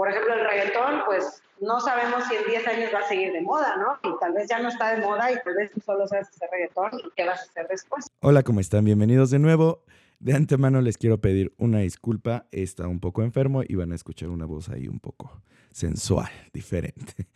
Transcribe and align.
por 0.00 0.08
ejemplo, 0.08 0.32
el 0.32 0.48
reggaetón, 0.48 1.02
pues 1.04 1.42
no 1.60 1.78
sabemos 1.78 2.24
si 2.26 2.34
en 2.34 2.44
10 2.48 2.66
años 2.68 2.90
va 2.94 3.00
a 3.00 3.06
seguir 3.06 3.34
de 3.34 3.42
moda, 3.42 3.76
¿no? 3.76 4.10
Y 4.10 4.18
tal 4.18 4.32
vez 4.32 4.48
ya 4.48 4.58
no 4.58 4.70
está 4.70 4.96
de 4.96 5.02
moda 5.02 5.30
y 5.30 5.34
tal 5.44 5.54
vez 5.54 5.70
tú 5.72 5.80
solo 5.82 6.08
sabes 6.08 6.28
hacer 6.28 6.48
reggaetón 6.50 7.00
y 7.00 7.10
qué 7.14 7.26
vas 7.26 7.40
a 7.40 7.42
hacer 7.42 7.66
después. 7.68 8.06
Hola, 8.20 8.42
¿cómo 8.42 8.60
están? 8.60 8.82
Bienvenidos 8.86 9.28
de 9.30 9.38
nuevo. 9.38 9.84
De 10.18 10.32
antemano 10.32 10.80
les 10.80 10.96
quiero 10.96 11.20
pedir 11.20 11.52
una 11.58 11.80
disculpa. 11.80 12.46
Está 12.50 12.88
un 12.88 12.98
poco 12.98 13.22
enfermo 13.22 13.62
y 13.62 13.74
van 13.74 13.92
a 13.92 13.94
escuchar 13.94 14.30
una 14.30 14.46
voz 14.46 14.70
ahí 14.70 14.88
un 14.88 15.00
poco 15.00 15.42
sensual, 15.70 16.30
diferente. 16.54 17.28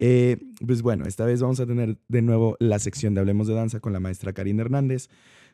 Eh, 0.00 0.38
pues 0.66 0.82
bueno, 0.82 1.04
esta 1.06 1.24
vez 1.24 1.40
vamos 1.40 1.60
a 1.60 1.66
tener 1.66 1.98
de 2.08 2.22
nuevo 2.22 2.56
la 2.58 2.80
sección 2.80 3.14
de 3.14 3.20
Hablemos 3.20 3.46
de 3.46 3.54
Danza 3.54 3.78
con 3.78 3.92
la 3.92 4.00
maestra 4.00 4.32
Karina 4.32 4.62
Hernández, 4.62 5.08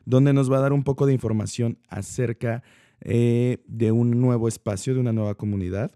donde 0.05 0.33
nos 0.33 0.51
va 0.51 0.57
a 0.57 0.61
dar 0.61 0.73
un 0.73 0.83
poco 0.83 1.05
de 1.05 1.13
información 1.13 1.77
acerca 1.89 2.63
eh, 3.01 3.59
de 3.67 3.91
un 3.91 4.19
nuevo 4.19 4.47
espacio, 4.47 4.95
de 4.95 4.99
una 5.01 5.13
nueva 5.13 5.35
comunidad 5.35 5.91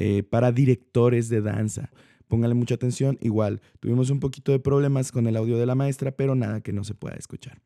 eh, 0.00 0.22
para 0.22 0.52
directores 0.52 1.28
de 1.28 1.42
danza. 1.42 1.90
Póngale 2.28 2.54
mucha 2.54 2.76
atención. 2.76 3.18
Igual, 3.20 3.60
tuvimos 3.80 4.10
un 4.10 4.20
poquito 4.20 4.52
de 4.52 4.60
problemas 4.60 5.10
con 5.10 5.26
el 5.26 5.36
audio 5.36 5.58
de 5.58 5.66
la 5.66 5.74
maestra, 5.74 6.12
pero 6.12 6.36
nada 6.36 6.60
que 6.60 6.72
no 6.72 6.84
se 6.84 6.94
pueda 6.94 7.16
escuchar. 7.16 7.60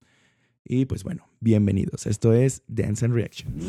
Y 0.64 0.86
pues 0.86 1.04
bueno, 1.04 1.28
bienvenidos. 1.40 2.06
Esto 2.06 2.32
es 2.32 2.62
Dance 2.68 3.04
and 3.04 3.14
Reactions. 3.14 3.66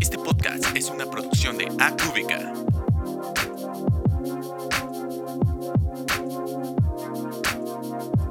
Este 0.00 0.18
podcast 0.18 0.76
es 0.76 0.90
una 0.90 1.08
producción 1.08 1.56
de 1.58 1.66
Acúbica. 1.78 2.52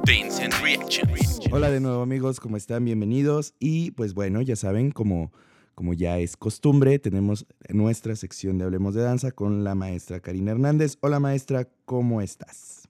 Dance 0.04 0.44
and 0.44 0.52
Reactions. 0.62 1.40
Hola 1.50 1.70
de 1.70 1.80
nuevo 1.80 2.02
amigos, 2.02 2.40
¿cómo 2.40 2.58
están? 2.58 2.84
Bienvenidos. 2.84 3.54
Y 3.58 3.92
pues 3.92 4.12
bueno, 4.12 4.42
ya 4.42 4.54
saben, 4.54 4.90
como, 4.90 5.32
como 5.74 5.92
ya 5.92 6.18
es 6.18 6.36
costumbre, 6.36 6.98
tenemos 6.98 7.46
nuestra 7.68 8.14
sección 8.16 8.58
de 8.58 8.64
Hablemos 8.64 8.94
de 8.94 9.02
Danza 9.02 9.32
con 9.32 9.64
la 9.64 9.74
maestra 9.74 10.20
Karina 10.20 10.52
Hernández. 10.52 10.96
Hola 11.00 11.20
maestra, 11.20 11.66
¿cómo 11.84 12.20
estás? 12.20 12.88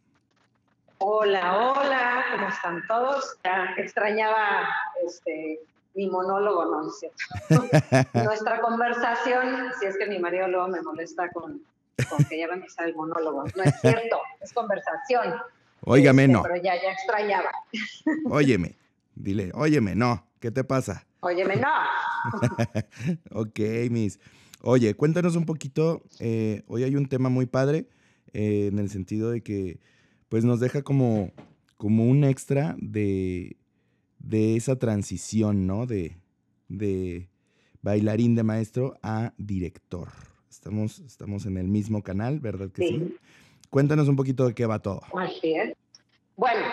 Hola, 0.99 1.73
hola, 1.73 2.25
¿cómo 2.33 2.49
están 2.49 2.83
todos? 2.87 3.37
Ya 3.45 3.75
extrañaba 3.79 4.69
este, 5.07 5.61
mi 5.95 6.09
monólogo, 6.09 6.65
¿no 6.67 6.89
es 6.89 6.99
cierto? 6.99 8.09
Nuestra 8.25 8.61
conversación, 8.61 9.71
si 9.81 9.87
es 9.87 9.97
que 9.97 10.07
mi 10.07 10.19
marido 10.19 10.49
luego 10.49 10.69
me 10.69 10.83
molesta 10.83 11.31
con, 11.31 11.63
con 12.09 12.25
que 12.25 12.39
ya 12.39 12.47
va 12.47 12.55
a 12.55 12.57
empezar 12.57 12.89
el 12.89 12.95
monólogo. 12.95 13.45
No 13.57 13.63
es 13.63 13.81
cierto, 13.81 14.19
es 14.41 14.53
conversación. 14.53 15.35
Óigame, 15.83 16.25
Este, 16.25 16.33
no. 16.33 16.43
Pero 16.43 16.57
ya, 16.57 16.75
ya 16.81 16.93
extrañaba. 16.93 17.51
Óyeme. 18.31 18.75
Dile, 19.15 19.51
óyeme, 19.55 19.95
no. 19.95 20.27
¿Qué 20.41 20.51
te 20.51 20.65
pasa? 20.65 21.07
Óyeme, 21.21 21.57
no. 21.57 21.69
ok, 23.31 23.61
Miss. 23.91 24.19
Oye, 24.61 24.95
cuéntanos 24.95 25.37
un 25.37 25.47
poquito. 25.47 26.03
eh, 26.21 26.63
hoy 26.67 26.83
hay 26.85 26.97
un 26.97 27.07
tema 27.07 27.29
muy 27.29 27.47
padre 27.47 27.89
eh, 28.33 28.69
en 28.71 28.79
el 28.79 28.91
sentido 28.91 29.31
de 29.31 29.43
que 29.43 29.81
pues 30.29 30.45
nos 30.45 30.61
deja 30.61 30.83
como, 30.83 31.31
como 31.77 32.05
un 32.05 32.25
extra 32.25 32.77
de, 32.79 33.57
de 34.19 34.57
esa 34.57 34.77
transición, 34.79 35.67
¿no? 35.67 35.87
De, 35.87 36.19
de 36.69 37.29
bailarín 37.83 38.35
de 38.35 38.43
maestro 38.43 38.99
a 39.03 39.33
director. 39.39 40.09
Estamos, 40.51 41.01
estamos 41.01 41.47
en 41.47 41.57
el 41.57 41.69
mismo 41.69 42.03
canal, 42.03 42.41
¿verdad 42.41 42.71
que 42.71 42.87
sí? 42.89 42.99
Sí. 42.99 43.17
Cuéntanos 43.71 44.09
un 44.09 44.17
poquito 44.17 44.47
de 44.47 44.55
qué 44.55 44.67
va 44.67 44.79
todo. 44.81 45.03
Así 45.19 45.55
es. 45.55 45.75
Bueno, 46.37 46.65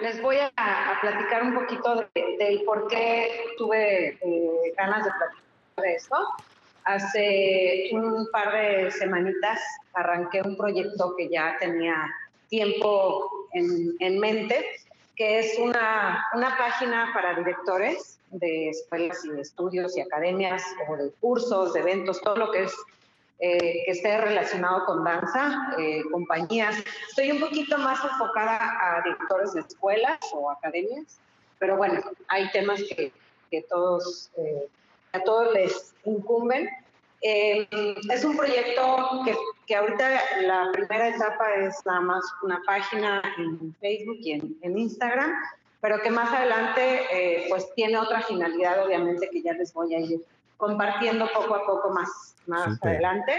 les 0.00 0.20
voy 0.22 0.36
a, 0.38 0.50
a 0.56 1.00
platicar 1.00 1.42
un 1.42 1.54
poquito 1.54 1.94
de- 2.14 2.36
del 2.38 2.62
por 2.64 2.86
qué 2.88 3.44
tuve 3.56 4.18
eh, 4.20 4.72
ganas 4.76 5.04
de 5.04 5.10
platicar 5.10 5.44
de 5.84 5.94
esto. 5.94 6.16
Hace 6.84 7.90
un 7.92 8.26
par 8.32 8.52
de 8.52 8.90
semanitas 8.90 9.60
arranqué 9.92 10.40
un 10.42 10.56
proyecto 10.56 11.14
que 11.16 11.28
ya 11.28 11.56
tenía 11.60 11.94
tiempo 12.48 13.28
en, 13.52 13.94
en 14.00 14.18
mente, 14.18 14.64
que 15.16 15.40
es 15.40 15.58
una, 15.58 16.24
una 16.34 16.56
página 16.56 17.10
para 17.12 17.34
directores 17.34 18.18
de 18.30 18.70
escuelas 18.70 19.22
y 19.24 19.30
de 19.30 19.40
estudios 19.42 19.96
y 19.96 20.00
academias 20.00 20.62
o 20.88 20.96
de 20.96 21.10
cursos, 21.20 21.72
de 21.74 21.80
eventos, 21.80 22.20
todo 22.22 22.36
lo 22.36 22.50
que 22.50 22.62
es 22.64 22.76
eh, 23.40 23.84
que 23.84 23.92
esté 23.92 24.18
relacionado 24.18 24.84
con 24.84 25.04
danza, 25.04 25.74
eh, 25.78 26.02
compañías. 26.10 26.76
Estoy 27.08 27.30
un 27.32 27.40
poquito 27.40 27.78
más 27.78 28.02
enfocada 28.04 28.58
a 28.58 29.02
directores 29.02 29.52
de 29.52 29.60
escuelas 29.60 30.18
o 30.32 30.50
academias, 30.50 31.20
pero 31.58 31.76
bueno, 31.76 32.00
hay 32.28 32.50
temas 32.50 32.80
que, 32.82 33.12
que 33.50 33.62
todos, 33.62 34.30
eh, 34.36 34.68
a 35.12 35.20
todos 35.20 35.54
les 35.54 35.94
incumben. 36.04 36.68
Eh, 37.20 37.66
es 38.10 38.24
un 38.24 38.36
proyecto 38.36 39.22
que, 39.24 39.36
que 39.66 39.76
ahorita 39.76 40.20
la 40.42 40.70
primera 40.72 41.08
etapa 41.08 41.54
es 41.54 41.74
nada 41.84 42.00
más 42.00 42.24
una 42.42 42.62
página 42.64 43.22
en 43.38 43.74
Facebook 43.80 44.18
y 44.20 44.32
en, 44.32 44.56
en 44.62 44.78
Instagram, 44.78 45.32
pero 45.80 46.00
que 46.00 46.10
más 46.10 46.32
adelante 46.32 47.06
eh, 47.10 47.46
pues 47.48 47.72
tiene 47.74 47.98
otra 47.98 48.22
finalidad, 48.22 48.84
obviamente, 48.84 49.28
que 49.30 49.42
ya 49.42 49.52
les 49.52 49.72
voy 49.72 49.94
a 49.94 50.00
ir 50.00 50.24
compartiendo 50.58 51.26
poco 51.34 51.54
a 51.54 51.64
poco 51.64 51.90
más, 51.90 52.34
más 52.46 52.78
adelante. 52.82 53.32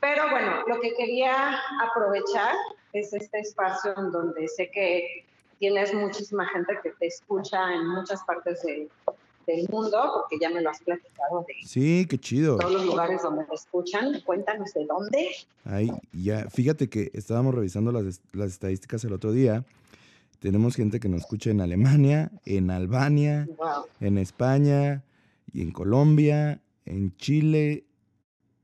Pero 0.00 0.30
bueno, 0.30 0.62
lo 0.66 0.80
que 0.80 0.92
quería 0.94 1.58
aprovechar 1.82 2.54
es 2.92 3.12
este 3.14 3.38
espacio 3.40 3.94
en 3.96 4.10
donde 4.10 4.46
sé 4.48 4.70
que 4.70 5.24
tienes 5.58 5.92
muchísima 5.94 6.46
gente 6.48 6.78
que 6.82 6.90
te 6.90 7.06
escucha 7.06 7.72
en 7.74 7.86
muchas 7.86 8.22
partes 8.24 8.62
de- 8.62 8.88
del 9.46 9.66
mundo, 9.70 9.98
porque 10.14 10.38
ya 10.40 10.48
me 10.50 10.60
lo 10.60 10.70
has 10.70 10.80
platicado 10.80 11.44
de 11.46 11.54
Sí, 11.66 12.06
qué 12.08 12.18
chido. 12.18 12.56
todos 12.58 12.72
los 12.72 12.84
lugares 12.86 13.22
donde 13.22 13.44
te 13.44 13.54
escuchan. 13.54 14.20
Cuéntanos 14.24 14.72
de 14.74 14.86
dónde. 14.86 15.28
Ahí, 15.64 15.90
ya, 16.12 16.48
fíjate 16.50 16.88
que 16.88 17.10
estábamos 17.14 17.54
revisando 17.54 17.90
las, 17.90 18.20
las 18.32 18.52
estadísticas 18.52 19.02
el 19.04 19.12
otro 19.12 19.32
día. 19.32 19.64
Tenemos 20.40 20.76
gente 20.76 21.00
que 21.00 21.08
nos 21.08 21.20
escucha 21.22 21.50
en 21.50 21.60
Alemania, 21.60 22.30
en 22.46 22.70
Albania, 22.70 23.46
Wow. 23.58 23.86
en 24.00 24.18
España, 24.18 25.02
y 25.52 25.62
en 25.62 25.70
Colombia, 25.72 26.62
en 26.84 27.16
Chile 27.16 27.86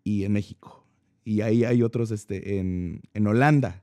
y 0.05 0.25
en 0.25 0.33
México. 0.33 0.87
Y 1.25 1.41
ahí 1.41 1.65
hay 1.65 1.83
otros 1.83 2.11
este, 2.11 2.59
en, 2.59 3.03
en 3.15 3.27
Holanda. 3.27 3.83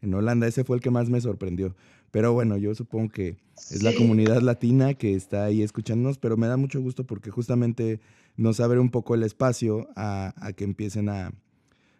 En 0.00 0.12
Holanda, 0.14 0.46
ese 0.46 0.64
fue 0.64 0.76
el 0.76 0.82
que 0.82 0.90
más 0.90 1.08
me 1.08 1.20
sorprendió. 1.20 1.76
Pero 2.10 2.32
bueno, 2.32 2.56
yo 2.58 2.74
supongo 2.74 3.08
que 3.10 3.38
es 3.70 3.82
la 3.82 3.92
Sí. 3.92 3.96
comunidad 3.98 4.42
latina 4.42 4.94
que 4.94 5.14
está 5.14 5.44
ahí 5.44 5.62
escuchándonos, 5.62 6.18
pero 6.18 6.36
me 6.36 6.46
da 6.48 6.56
mucho 6.56 6.80
gusto 6.82 7.06
porque 7.06 7.30
justamente 7.30 8.00
nos 8.36 8.60
abre 8.60 8.78
un 8.80 8.90
poco 8.90 9.14
el 9.14 9.22
espacio 9.22 9.88
a, 9.96 10.34
a 10.36 10.52
que 10.52 10.64
empiecen 10.64 11.08
a, 11.08 11.32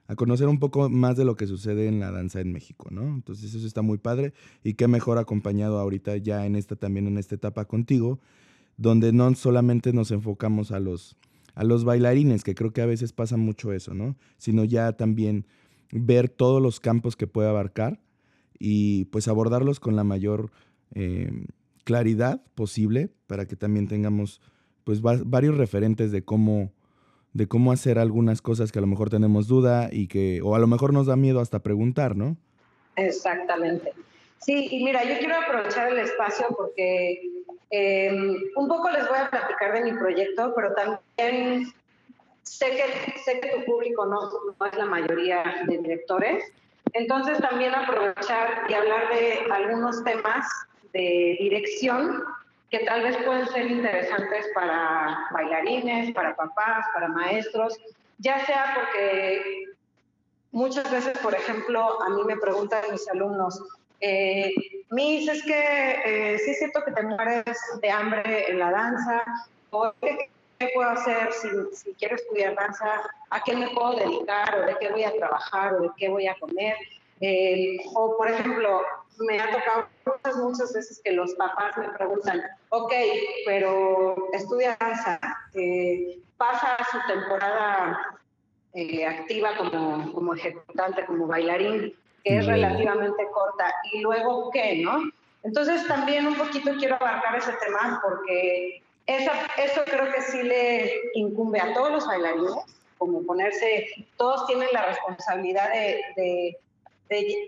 a 0.08 0.14
conocer 0.16 0.48
un 0.48 0.58
poco 0.58 0.90
más 0.90 1.16
de 1.16 1.24
lo 1.24 1.36
que 1.36 1.46
sucede 1.46 1.86
en 1.86 2.00
la 2.00 2.10
danza 2.10 2.40
en 2.40 2.52
México, 2.52 2.88
¿no? 2.90 3.02
Entonces 3.02 3.54
eso 3.54 3.66
está 3.66 3.80
muy 3.82 3.96
padre 3.98 4.34
y 4.64 4.74
qué 4.74 4.88
mejor 4.88 5.16
acompañado 5.18 5.78
ahorita 5.78 6.16
ya 6.18 6.44
en 6.44 6.56
esta 6.56 6.76
también 6.76 7.06
en 7.06 7.16
esta 7.16 7.34
etapa 7.36 7.64
contigo, 7.66 8.18
donde 8.82 9.12
no 9.12 9.32
solamente 9.34 9.92
nos 9.92 10.10
enfocamos 10.10 10.72
a 10.72 10.80
los 10.80 11.16
a 11.54 11.64
los 11.64 11.84
bailarines, 11.84 12.44
que 12.44 12.54
creo 12.54 12.72
que 12.72 12.80
a 12.80 12.86
veces 12.86 13.12
pasa 13.12 13.36
mucho 13.36 13.72
eso, 13.74 13.92
¿no? 13.92 14.16
Sino 14.38 14.64
ya 14.64 14.92
también 14.94 15.46
ver 15.92 16.30
todos 16.30 16.62
los 16.62 16.80
campos 16.80 17.14
que 17.14 17.26
puede 17.26 17.48
abarcar 17.48 18.00
y 18.58 19.04
pues 19.06 19.28
abordarlos 19.28 19.78
con 19.78 19.94
la 19.94 20.02
mayor 20.02 20.50
eh, 20.94 21.30
claridad 21.84 22.42
posible 22.54 23.10
para 23.26 23.46
que 23.46 23.54
también 23.54 23.86
tengamos 23.86 24.40
pues 24.84 25.02
va- 25.04 25.20
varios 25.24 25.56
referentes 25.58 26.10
de 26.10 26.24
cómo 26.24 26.72
de 27.34 27.46
cómo 27.46 27.70
hacer 27.72 27.98
algunas 27.98 28.40
cosas 28.42 28.72
que 28.72 28.78
a 28.78 28.82
lo 28.82 28.86
mejor 28.88 29.08
tenemos 29.10 29.46
duda 29.46 29.90
y 29.92 30.06
que 30.06 30.40
o 30.42 30.54
a 30.54 30.58
lo 30.58 30.66
mejor 30.66 30.92
nos 30.94 31.06
da 31.06 31.16
miedo 31.16 31.40
hasta 31.40 31.62
preguntar, 31.62 32.16
¿no? 32.16 32.36
Exactamente. 32.96 33.92
Sí, 34.38 34.68
y 34.70 34.82
mira, 34.84 35.02
yo 35.04 35.18
quiero 35.18 35.34
aprovechar 35.36 35.92
el 35.92 35.98
espacio 35.98 36.46
porque 36.56 37.20
eh, 37.72 38.12
un 38.54 38.68
poco 38.68 38.90
les 38.90 39.08
voy 39.08 39.18
a 39.18 39.30
platicar 39.30 39.72
de 39.72 39.80
mi 39.80 39.92
proyecto, 39.98 40.52
pero 40.54 40.74
también 40.74 41.72
sé 42.42 42.70
que, 42.70 43.18
sé 43.24 43.40
que 43.40 43.48
tu 43.48 43.64
público 43.64 44.04
no, 44.04 44.30
no 44.60 44.66
es 44.66 44.74
la 44.76 44.84
mayoría 44.84 45.42
de 45.66 45.78
directores. 45.78 46.44
Entonces 46.92 47.38
también 47.38 47.74
aprovechar 47.74 48.66
y 48.68 48.74
hablar 48.74 49.08
de 49.08 49.46
algunos 49.50 50.04
temas 50.04 50.46
de 50.92 51.38
dirección 51.40 52.22
que 52.70 52.80
tal 52.80 53.04
vez 53.04 53.16
pueden 53.24 53.46
ser 53.48 53.70
interesantes 53.70 54.46
para 54.54 55.18
bailarines, 55.32 56.12
para 56.12 56.36
papás, 56.36 56.84
para 56.92 57.08
maestros, 57.08 57.78
ya 58.18 58.44
sea 58.44 58.74
porque 58.74 59.64
muchas 60.50 60.90
veces, 60.90 61.16
por 61.18 61.34
ejemplo, 61.34 62.02
a 62.02 62.10
mí 62.10 62.22
me 62.24 62.36
preguntan 62.36 62.82
mis 62.90 63.08
alumnos, 63.08 63.62
eh, 64.02 64.52
Miss, 64.90 65.28
es 65.28 65.42
que 65.44 65.54
eh, 66.04 66.38
sí 66.38 66.50
es 66.50 66.58
cierto 66.58 66.84
que 66.84 66.92
te 66.92 67.02
mueres 67.02 67.58
de 67.80 67.90
hambre 67.90 68.50
en 68.50 68.58
la 68.58 68.70
danza, 68.70 69.24
o 69.70 69.92
¿qué, 70.00 70.28
qué 70.58 70.70
puedo 70.74 70.90
hacer 70.90 71.32
si, 71.32 71.48
si 71.72 71.94
quiero 71.94 72.16
estudiar 72.16 72.54
danza? 72.54 73.02
¿A 73.30 73.42
qué 73.42 73.56
me 73.56 73.70
puedo 73.70 73.96
dedicar? 73.96 74.58
¿O 74.58 74.66
de 74.66 74.76
qué 74.80 74.90
voy 74.90 75.04
a 75.04 75.16
trabajar? 75.16 75.74
¿O 75.74 75.80
de 75.82 75.90
qué 75.96 76.08
voy 76.08 76.26
a 76.26 76.38
comer? 76.38 76.76
Eh, 77.20 77.76
o, 77.94 78.16
por 78.16 78.28
ejemplo, 78.28 78.82
me 79.18 79.40
ha 79.40 79.52
tocado 79.52 79.86
muchas, 80.04 80.36
muchas 80.36 80.72
veces 80.72 81.00
que 81.04 81.12
los 81.12 81.32
papás 81.34 81.76
me 81.78 81.88
preguntan, 81.90 82.42
ok, 82.70 82.92
pero 83.46 84.16
estudia 84.32 84.76
danza, 84.80 85.20
eh, 85.54 86.18
pasa 86.36 86.76
su 86.90 86.98
temporada 87.06 88.18
eh, 88.74 89.06
activa 89.06 89.56
como, 89.56 90.12
como 90.12 90.34
ejecutante, 90.34 91.06
como 91.06 91.28
bailarín, 91.28 91.94
que 92.24 92.38
es 92.38 92.46
relativamente 92.46 93.26
corta. 93.32 93.72
¿Y 93.92 94.00
luego 94.00 94.50
qué, 94.50 94.82
no? 94.82 95.10
Entonces 95.42 95.86
también 95.88 96.26
un 96.26 96.36
poquito 96.36 96.72
quiero 96.78 96.96
abarcar 96.96 97.36
ese 97.36 97.52
tema 97.54 98.00
porque 98.02 98.82
esa, 99.06 99.32
eso 99.58 99.82
creo 99.84 100.12
que 100.12 100.22
sí 100.22 100.42
le 100.42 100.92
incumbe 101.14 101.60
a 101.60 101.74
todos 101.74 101.90
los 101.90 102.06
bailarines, 102.06 102.52
como 102.98 103.24
ponerse, 103.24 103.88
todos 104.16 104.46
tienen 104.46 104.68
la 104.72 104.86
responsabilidad 104.86 105.72
de, 105.72 106.00
de, 106.16 106.56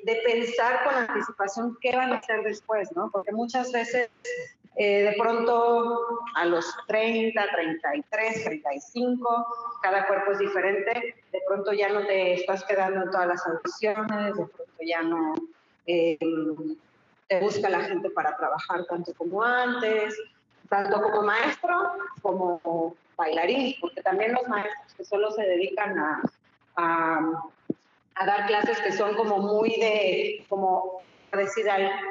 de, 0.05 0.17
pensar 0.27 0.83
con 0.85 0.95
anticipación 0.95 1.79
qué 1.81 1.95
van 1.95 2.13
a 2.13 2.17
hacer 2.17 2.43
después, 2.43 2.91
¿no? 2.97 3.09
Porque 3.13 3.33
muchas 3.33 3.71
veces 3.71 4.11
eh, 4.77 5.03
de 5.05 5.17
pronto 5.19 6.21
a 6.35 6.45
los 6.47 6.75
30, 6.89 7.41
33, 7.53 8.45
35, 8.45 9.47
cada 9.83 10.07
cuerpo 10.07 10.33
es 10.33 10.39
diferente, 10.39 11.15
de 11.31 11.41
pronto 11.47 11.73
ya 11.73 11.89
no 11.91 12.05
te 12.07 12.35
estás 12.35 12.65
quedando 12.65 13.05
en 13.05 13.11
todas 13.11 13.29
las 13.29 13.47
audiciones, 13.47 14.37
de 14.37 14.47
pronto 14.47 14.75
ya 14.85 15.03
no 15.03 15.35
eh, 15.87 16.19
te 17.29 17.41
busca 17.41 17.69
la 17.69 17.81
gente 17.81 18.11
para 18.11 18.37
trabajar 18.37 18.85
tanto 18.87 19.15
como 19.15 19.43
antes, 19.43 20.19
tanto 20.69 21.01
como 21.03 21.23
maestro 21.23 21.93
como 22.23 22.97
bailarín, 23.17 23.77
porque 23.81 24.03
también 24.03 24.33
los 24.33 24.49
maestros 24.49 24.95
que 24.97 25.05
solo 25.05 25.31
se 25.31 25.43
dedican 25.43 25.99
a, 25.99 26.23
a, 26.77 28.27
dar 28.27 28.47
clases 28.47 28.81
que 28.81 28.93
son 28.93 29.15
como 29.15 29.39
muy 29.39 29.71
de, 29.77 30.45
como 30.49 31.03
decir, 31.37 31.67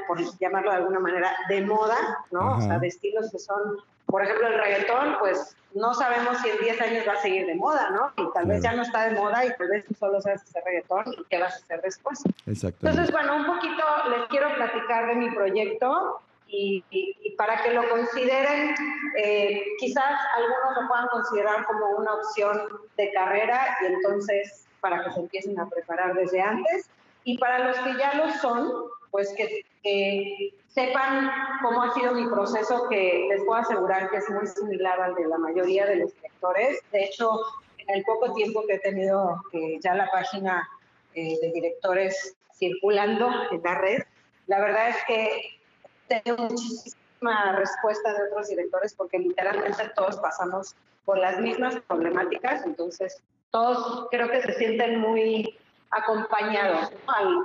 por 0.08 0.20
llamarlo 0.40 0.72
de 0.72 0.78
alguna 0.78 1.00
manera, 1.00 1.36
de 1.50 1.62
moda, 1.62 1.98
¿no? 2.32 2.58
O 2.58 2.62
sea, 2.62 2.80
de 2.80 2.88
estilos 2.88 3.32
que 3.32 3.40
son, 3.40 3.78
por 4.06 4.24
ejemplo, 4.24 4.48
el 4.48 4.60
reggaetón, 4.60 5.18
pues 5.20 5.56
no 5.74 5.94
sabemos 5.94 6.38
si 6.40 6.50
en 6.50 6.58
10 6.58 6.82
años 6.82 7.06
va 7.08 7.14
a 7.14 7.22
seguir 7.22 7.46
de 7.48 7.56
moda, 7.56 7.90
¿no? 7.90 8.12
Y 8.24 8.32
tal 8.34 8.46
vez 8.46 8.62
ya 8.62 8.74
no 8.74 8.84
está 8.84 9.10
de 9.10 9.16
moda 9.16 9.46
y 9.46 9.56
tal 9.56 9.70
vez 9.70 9.86
tú 9.86 9.94
solo 9.96 10.22
sabes 10.22 10.42
hacer 10.44 10.64
reggaetón 10.66 11.14
y 11.14 11.24
qué 11.30 11.40
vas 11.40 11.54
a 11.54 11.58
hacer 11.58 11.82
después. 11.82 12.24
Exacto. 12.46 12.88
Entonces, 12.88 13.12
bueno, 13.12 13.36
un 13.38 13.46
poquito 13.46 13.84
les 14.10 14.28
quiero 14.28 14.54
platicar 14.56 15.08
de 15.08 15.16
mi 15.16 15.32
proyecto 15.32 16.22
y, 16.48 16.84
para 17.38 17.64
que 17.64 17.74
lo 17.74 17.90
consideren, 17.90 18.76
eh, 19.18 19.64
quizás 19.80 20.14
algunos 20.36 20.82
lo 20.84 20.88
puedan 20.88 21.08
considerar 21.08 21.66
como 21.66 21.98
una 21.98 22.14
opción 22.14 22.62
de 22.96 23.12
carrera 23.12 23.78
y 23.82 23.86
entonces 23.88 24.68
para 24.80 25.04
que 25.04 25.12
se 25.12 25.20
empiecen 25.22 25.60
a 25.60 25.68
preparar 25.68 26.14
desde 26.14 26.42
antes. 26.42 26.90
Y 27.24 27.38
para 27.38 27.60
los 27.60 27.78
que 27.78 27.98
ya 27.98 28.14
lo 28.16 28.30
son, 28.34 28.70
pues 29.14 29.32
que, 29.38 30.54
sepan 30.70 31.30
cómo 31.62 31.84
ha 31.84 31.94
sido 31.94 32.14
mi 32.14 32.26
proceso, 32.28 32.88
que 32.90 33.28
les 33.30 33.44
puedo 33.44 33.62
asegurar 33.62 34.10
que 34.10 34.18
es 34.18 34.30
muy 34.32 34.48
similar 34.48 35.00
al 35.00 35.14
de 35.14 35.28
la 35.28 35.38
mayoría 35.38 35.86
de 35.86 35.98
los 35.98 36.16
directores. 36.16 36.80
De 36.92 37.04
hecho, 37.04 37.30
en 37.78 37.98
el 37.98 38.04
poco 38.06 38.34
tiempo 38.34 38.66
que 38.66 38.74
he 38.74 38.80
tenido 38.80 39.40
eh, 39.52 39.78
ya 39.82 39.94
la 39.94 40.10
página 40.10 40.68
eh, 41.14 41.38
de 41.40 41.52
directores 41.52 42.36
circulando 42.56 43.30
en 43.52 43.62
la 43.62 43.76
red, 43.76 44.02
la 44.48 44.60
verdad 44.62 44.90
es 44.90 44.98
que 45.06 45.60
tengo 46.08 46.46
muchísima 46.46 47.56
respuesta 47.56 48.14
de 48.14 48.30
otros 48.30 48.48
directores 48.48 48.96
porque 48.96 49.20
literalmente 49.20 49.92
todos 49.96 50.18
pasamos 50.18 50.76
por 51.06 51.20
las 51.20 51.40
mismas 51.40 51.76
problemáticas, 51.88 52.66
entonces 52.66 53.22
todos 53.52 54.08
creo 54.10 54.28
que 54.32 54.42
se 54.42 54.54
sienten 54.54 55.00
muy 55.00 55.56
acompañados 55.96 56.92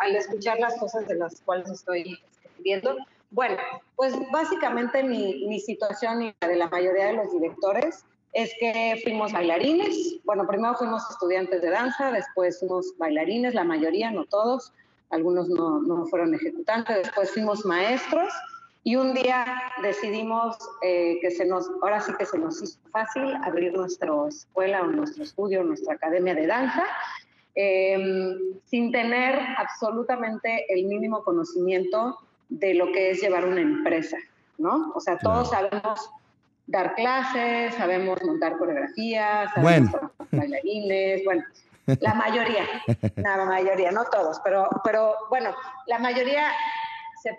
al, 0.00 0.16
escuchar 0.16 0.58
las 0.58 0.78
cosas 0.78 1.06
de 1.06 1.16
las 1.16 1.40
cuales 1.42 1.70
estoy 1.70 2.18
escribiendo. 2.44 2.96
Bueno, 3.30 3.56
pues 3.96 4.14
básicamente 4.30 5.02
mi, 5.02 5.46
mi 5.46 5.60
situación 5.60 6.22
y 6.22 6.34
la 6.40 6.48
de 6.48 6.56
la 6.56 6.68
mayoría 6.68 7.06
de 7.06 7.12
los 7.14 7.30
directores 7.32 8.04
es 8.32 8.52
que 8.58 9.00
fuimos 9.02 9.32
bailarines. 9.32 10.18
Bueno, 10.24 10.46
primero 10.46 10.74
fuimos 10.74 11.02
estudiantes 11.10 11.60
de 11.62 11.70
danza, 11.70 12.10
después 12.12 12.58
fuimos 12.60 12.94
bailarines, 12.98 13.54
la 13.54 13.64
mayoría, 13.64 14.10
no 14.10 14.24
todos, 14.24 14.72
algunos 15.10 15.48
no, 15.48 15.80
no 15.80 16.06
fueron 16.06 16.34
ejecutantes, 16.34 16.96
después 16.96 17.30
fuimos 17.30 17.64
maestros 17.64 18.32
y 18.84 18.96
un 18.96 19.12
día 19.12 19.44
decidimos 19.82 20.56
eh, 20.82 21.18
que 21.20 21.30
se 21.30 21.44
nos, 21.44 21.70
ahora 21.82 22.00
sí 22.00 22.12
que 22.18 22.24
se 22.24 22.38
nos 22.38 22.62
hizo 22.62 22.78
fácil 22.90 23.34
abrir 23.44 23.72
nuestra 23.72 24.10
escuela 24.28 24.82
o 24.82 24.86
nuestro 24.86 25.24
estudio, 25.24 25.62
nuestra 25.64 25.94
academia 25.94 26.34
de 26.34 26.46
danza, 26.46 26.84
em, 27.60 28.38
sin 28.66 28.92
tener 28.92 29.36
absolutamente 29.56 30.64
el 30.68 30.86
mínimo 30.86 31.24
conocimiento 31.24 32.16
de 32.48 32.74
lo 32.74 32.92
que 32.92 33.10
es 33.10 33.20
llevar 33.20 33.44
una 33.44 33.60
empresa, 33.60 34.16
¿no? 34.58 34.92
O 34.94 35.00
sea, 35.00 35.18
todos 35.18 35.50
sabemos 35.50 36.08
dar 36.68 36.94
clases, 36.94 37.74
sabemos 37.74 38.22
montar 38.22 38.58
coreografías, 38.58 39.50
sabemos 39.54 39.90
bueno. 39.90 40.12
bailarines, 40.30 41.24
bueno, 41.24 41.42
la 41.98 42.14
mayoría, 42.14 42.64
la 43.16 43.44
mayoría, 43.44 43.90
no 43.90 44.04
todos, 44.04 44.40
pero, 44.44 44.68
pero 44.84 45.14
bueno, 45.28 45.52
la 45.88 45.98
mayoría 45.98 46.52
se 47.20 47.34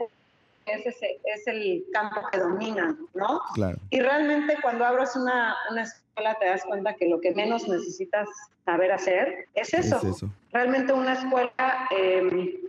es, 0.73 0.85
es 0.85 1.47
el 1.47 1.83
campo 1.91 2.21
que 2.31 2.39
domina, 2.39 2.97
¿no? 3.13 3.41
Claro. 3.53 3.77
Y 3.89 3.99
realmente 3.99 4.57
cuando 4.61 4.85
abres 4.85 5.15
una, 5.15 5.55
una 5.71 5.83
escuela 5.83 6.35
te 6.39 6.45
das 6.45 6.63
cuenta 6.65 6.93
que 6.95 7.07
lo 7.07 7.19
que 7.19 7.33
menos 7.33 7.67
necesitas 7.67 8.27
saber 8.65 8.91
hacer 8.91 9.47
es 9.53 9.73
eso. 9.73 9.97
Es 9.97 10.03
eso. 10.03 10.29
Realmente 10.51 10.93
una 10.93 11.13
escuela, 11.13 11.87
eh, 11.95 12.61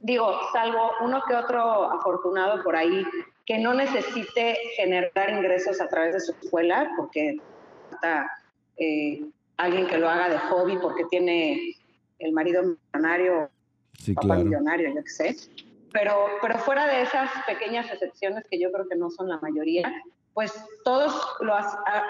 digo, 0.00 0.32
salvo 0.52 0.92
uno 1.00 1.22
que 1.28 1.34
otro 1.34 1.90
afortunado 1.92 2.62
por 2.62 2.76
ahí, 2.76 3.04
que 3.46 3.58
no 3.58 3.74
necesite 3.74 4.56
generar 4.76 5.30
ingresos 5.30 5.80
a 5.80 5.88
través 5.88 6.14
de 6.14 6.20
su 6.20 6.32
escuela, 6.32 6.90
porque 6.96 7.36
está 7.90 8.30
eh, 8.76 9.22
alguien 9.56 9.86
que 9.86 9.98
lo 9.98 10.08
haga 10.08 10.28
de 10.28 10.38
hobby 10.38 10.78
porque 10.78 11.04
tiene 11.06 11.74
el 12.18 12.32
marido 12.32 12.62
millonario, 12.94 13.50
Sí, 13.98 14.12
papá 14.14 14.26
claro. 14.26 14.44
millonario, 14.44 14.94
yo 14.94 15.02
qué 15.02 15.10
sé. 15.10 15.36
Pero, 15.92 16.26
pero 16.42 16.58
fuera 16.58 16.86
de 16.86 17.02
esas 17.02 17.30
pequeñas 17.46 17.90
excepciones 17.90 18.44
que 18.50 18.60
yo 18.60 18.70
creo 18.70 18.88
que 18.88 18.96
no 18.96 19.10
son 19.10 19.28
la 19.28 19.38
mayoría, 19.38 19.90
pues 20.34 20.52
todos 20.84 21.12
lo 21.40 21.52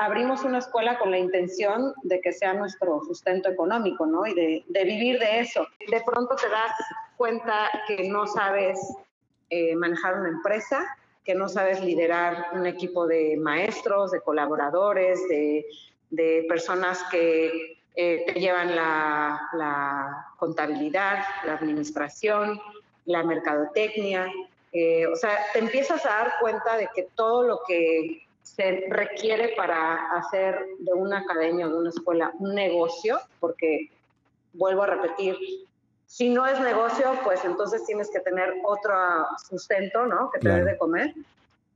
abrimos 0.01 0.43
una 0.45 0.59
escuela 0.59 0.99
con 0.99 1.11
la 1.11 1.19
intención 1.19 1.95
de 2.03 2.21
que 2.21 2.33
sea 2.33 2.53
nuestro 2.53 3.01
sustento 3.07 3.49
económico, 3.49 4.05
¿no? 4.05 4.27
Y 4.27 4.35
de, 4.35 4.65
de 4.69 4.85
vivir 4.85 5.19
de 5.19 5.41
eso. 5.41 5.67
De 5.91 6.03
pronto 6.05 6.37
te 6.37 6.49
das 6.49 6.73
cuenta 7.17 7.71
que 7.87 8.09
no 8.09 8.27
sabes 8.27 8.79
eh, 9.51 9.75
manejar 9.77 10.19
una 10.21 10.29
empresa, 10.29 10.87
que 11.25 11.35
no 11.35 11.49
sabes 11.49 11.81
liderar 11.81 12.49
un 12.53 12.67
equipo 12.67 13.07
de 13.07 13.39
maestros, 13.39 14.11
de 14.11 14.21
colaboradores, 14.21 15.27
de, 15.29 15.65
de 16.11 16.45
personas 16.49 17.03
que 17.11 17.79
eh, 17.97 18.25
te 18.27 18.41
llevan 18.41 18.77
la, 18.77 19.41
la 19.55 20.27
contabilidad, 20.37 21.25
la 21.45 21.55
administración, 21.55 22.61
la 23.09 23.23
mercadotecnia. 23.25 24.31
eh, 24.71 25.07
o 25.07 25.17
sea, 25.17 25.35
te 25.55 25.61
empiezas 25.61 26.05
a 26.05 26.11
dar 26.11 26.33
cuenta 26.41 26.77
de 26.77 26.89
que 26.95 27.09
todo 27.15 27.43
lo 27.43 27.61
que 27.67 28.23
se 28.43 28.85
requiere 28.91 29.55
para 29.57 30.13
hacer 30.13 30.63
de 30.79 30.93
una 30.93 31.19
academia 31.21 31.67
o 31.67 31.71
de 31.71 31.79
una 31.79 31.89
escuela 31.89 32.33
un 32.39 32.55
negocio, 32.55 33.19
porque 33.41 33.91
vuelvo 34.53 34.83
a 34.83 34.87
repetir, 34.89 35.37
si 36.07 36.29
no 36.29 36.47
es 36.47 36.61
negocio, 36.61 37.19
pues 37.25 37.45
entonces 37.47 37.85
tienes 37.87 38.11
que 38.11 38.21
tener 38.21 38.55
otro 38.65 38.95
sustento, 39.49 40.05
¿no? 40.07 40.31
Que 40.31 40.39
te 40.39 40.47
Claro. 40.47 40.65
de 40.67 40.77
comer. 40.77 41.15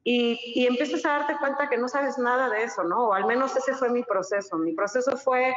Y, 0.05 0.39
y 0.55 0.67
empiezas 0.67 1.05
a 1.07 1.19
darte 1.19 1.37
cuenta 1.39 1.69
que 1.71 1.79
no 1.79 1.89
sabes 1.89 2.19
nada 2.19 2.51
de 2.51 2.65
eso, 2.65 2.83
¿no? 2.85 3.09
O 3.09 3.13
al 3.15 3.25
menos 3.25 3.57
ese 3.57 3.73
fue 3.75 3.89
mi 3.89 4.03
proceso. 4.03 4.57
Mi 4.59 4.73
proceso 4.73 5.17
fue 5.17 5.55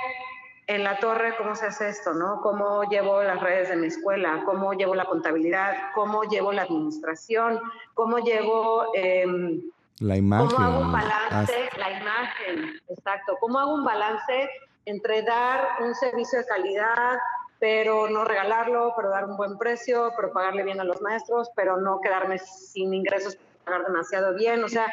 en 0.67 0.83
la 0.83 0.97
torre, 0.99 1.35
¿cómo 1.37 1.55
se 1.55 1.67
hace 1.67 1.89
esto, 1.89 2.13
no? 2.13 2.41
¿Cómo 2.41 2.83
llevo 2.89 3.21
las 3.21 3.39
redes 3.39 3.69
de 3.69 3.75
mi 3.75 3.87
escuela? 3.87 4.41
¿Cómo 4.45 4.73
llevo 4.73 4.95
la 4.95 5.05
contabilidad? 5.05 5.75
¿Cómo 5.93 6.23
llevo 6.23 6.51
la 6.51 6.63
administración? 6.63 7.59
¿Cómo 7.93 8.17
llevo... 8.19 8.87
em, 8.95 9.61
La 9.99 10.17
imagen. 10.17 10.47
¿Cómo 10.49 10.65
hago 10.65 10.79
un 10.79 10.91
balance? 10.91 11.69
La 11.77 11.91
imagen, 11.91 12.81
exacto. 12.89 13.37
¿Cómo 13.39 13.59
hago 13.59 13.75
un 13.75 13.85
balance 13.85 14.49
entre 14.85 15.21
dar 15.21 15.81
un 15.81 15.93
servicio 15.95 16.39
de 16.39 16.45
calidad, 16.45 17.17
pero 17.59 18.09
no 18.09 18.23
regalarlo, 18.25 18.93
pero 18.95 19.09
dar 19.09 19.25
un 19.25 19.37
buen 19.37 19.57
precio, 19.57 20.11
pero 20.15 20.31
pagarle 20.33 20.63
bien 20.63 20.79
a 20.79 20.83
los 20.83 21.01
maestros, 21.01 21.49
pero 21.55 21.77
no 21.77 22.01
quedarme 22.01 22.39
sin 22.39 22.93
ingresos, 22.93 23.37
pagar 23.63 23.85
demasiado 23.85 24.33
bien? 24.33 24.63
O 24.63 24.67
sea, 24.67 24.87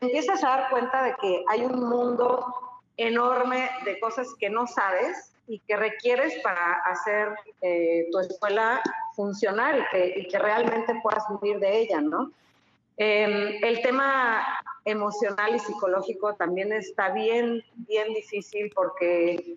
empiezas 0.00 0.44
a 0.44 0.48
dar 0.48 0.70
cuenta 0.70 1.02
de 1.02 1.14
que 1.16 1.44
hay 1.48 1.64
un 1.64 1.88
mundo 1.88 2.44
enorme 2.96 3.70
de 3.84 3.98
cosas 4.00 4.28
que 4.38 4.50
no 4.50 4.66
sabes 4.66 5.32
y 5.46 5.58
que 5.60 5.76
requieres 5.76 6.34
para 6.42 6.74
hacer 6.84 7.34
eh, 7.60 8.06
tu 8.10 8.18
escuela 8.20 8.80
funcionar 9.14 9.78
y 9.78 9.84
que, 9.90 10.20
y 10.20 10.28
que 10.28 10.38
realmente 10.38 10.98
puedas 11.02 11.24
vivir 11.40 11.58
de 11.60 11.78
ella, 11.78 12.00
¿no? 12.00 12.30
Eh, 12.96 13.58
el 13.62 13.82
tema 13.82 14.60
emocional 14.84 15.56
y 15.56 15.58
psicológico 15.58 16.34
también 16.34 16.72
está 16.72 17.10
bien, 17.10 17.64
bien 17.74 18.14
difícil 18.14 18.70
porque 18.74 19.56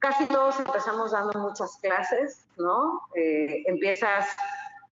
casi 0.00 0.26
todos 0.26 0.58
empezamos 0.58 1.12
dando 1.12 1.38
muchas 1.38 1.76
clases, 1.76 2.44
¿no? 2.56 3.02
Eh, 3.14 3.62
empiezas 3.66 4.36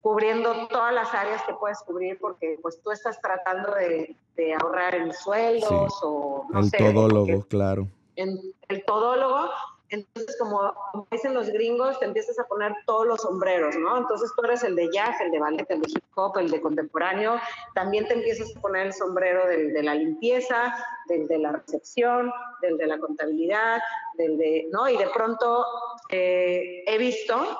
cubriendo 0.08 0.66
todas 0.68 0.94
las 0.94 1.12
áreas 1.12 1.42
que 1.42 1.52
puedes 1.52 1.80
cubrir 1.80 2.18
porque 2.18 2.58
pues 2.62 2.80
tú 2.80 2.90
estás 2.90 3.20
tratando 3.20 3.74
de, 3.74 4.16
de 4.36 4.54
ahorrar 4.54 4.94
en 4.94 5.12
sueldos 5.12 5.68
Sí. 5.68 6.00
o 6.02 6.46
no 6.48 6.60
El 6.60 6.70
sé, 6.70 6.78
todólogo, 6.78 7.42
claro. 7.42 7.86
en 8.16 8.40
el 8.68 8.84
todólogo 8.86 9.50
entonces, 9.90 10.36
como, 10.38 10.74
dicen 11.10 11.32
los 11.32 11.48
gringos, 11.48 11.98
te 11.98 12.04
empiezas 12.04 12.38
a 12.38 12.44
poner 12.44 12.74
todos 12.84 13.06
los 13.06 13.22
sombreros, 13.22 13.74
¿no? 13.76 13.96
Entonces 13.96 14.30
tú 14.36 14.44
eres 14.44 14.62
el 14.62 14.76
de 14.76 14.90
jazz, 14.92 15.18
el 15.20 15.30
de 15.30 15.38
ballet, 15.38 15.66
el 15.70 15.80
de 15.80 15.88
hip 15.90 16.04
hop, 16.14 16.36
el 16.36 16.50
de 16.50 16.60
contemporáneo. 16.60 17.40
También 17.74 18.06
te 18.06 18.12
empiezas 18.14 18.54
a 18.54 18.60
poner 18.60 18.88
el 18.88 18.92
sombrero 18.92 19.46
del 19.46 19.72
de 19.72 19.82
la 19.82 19.94
limpieza, 19.94 20.74
del 21.06 21.26
de 21.26 21.38
la 21.38 21.52
recepción, 21.52 22.30
del 22.60 22.76
de 22.76 22.86
la 22.86 22.98
contabilidad, 22.98 23.80
del 24.14 24.36
de, 24.36 24.68
¿no? 24.70 24.88
Y 24.90 24.96
de 24.98 25.08
pronto 25.08 25.64
eh, 26.10 26.84
he 26.86 26.98
visto 26.98 27.58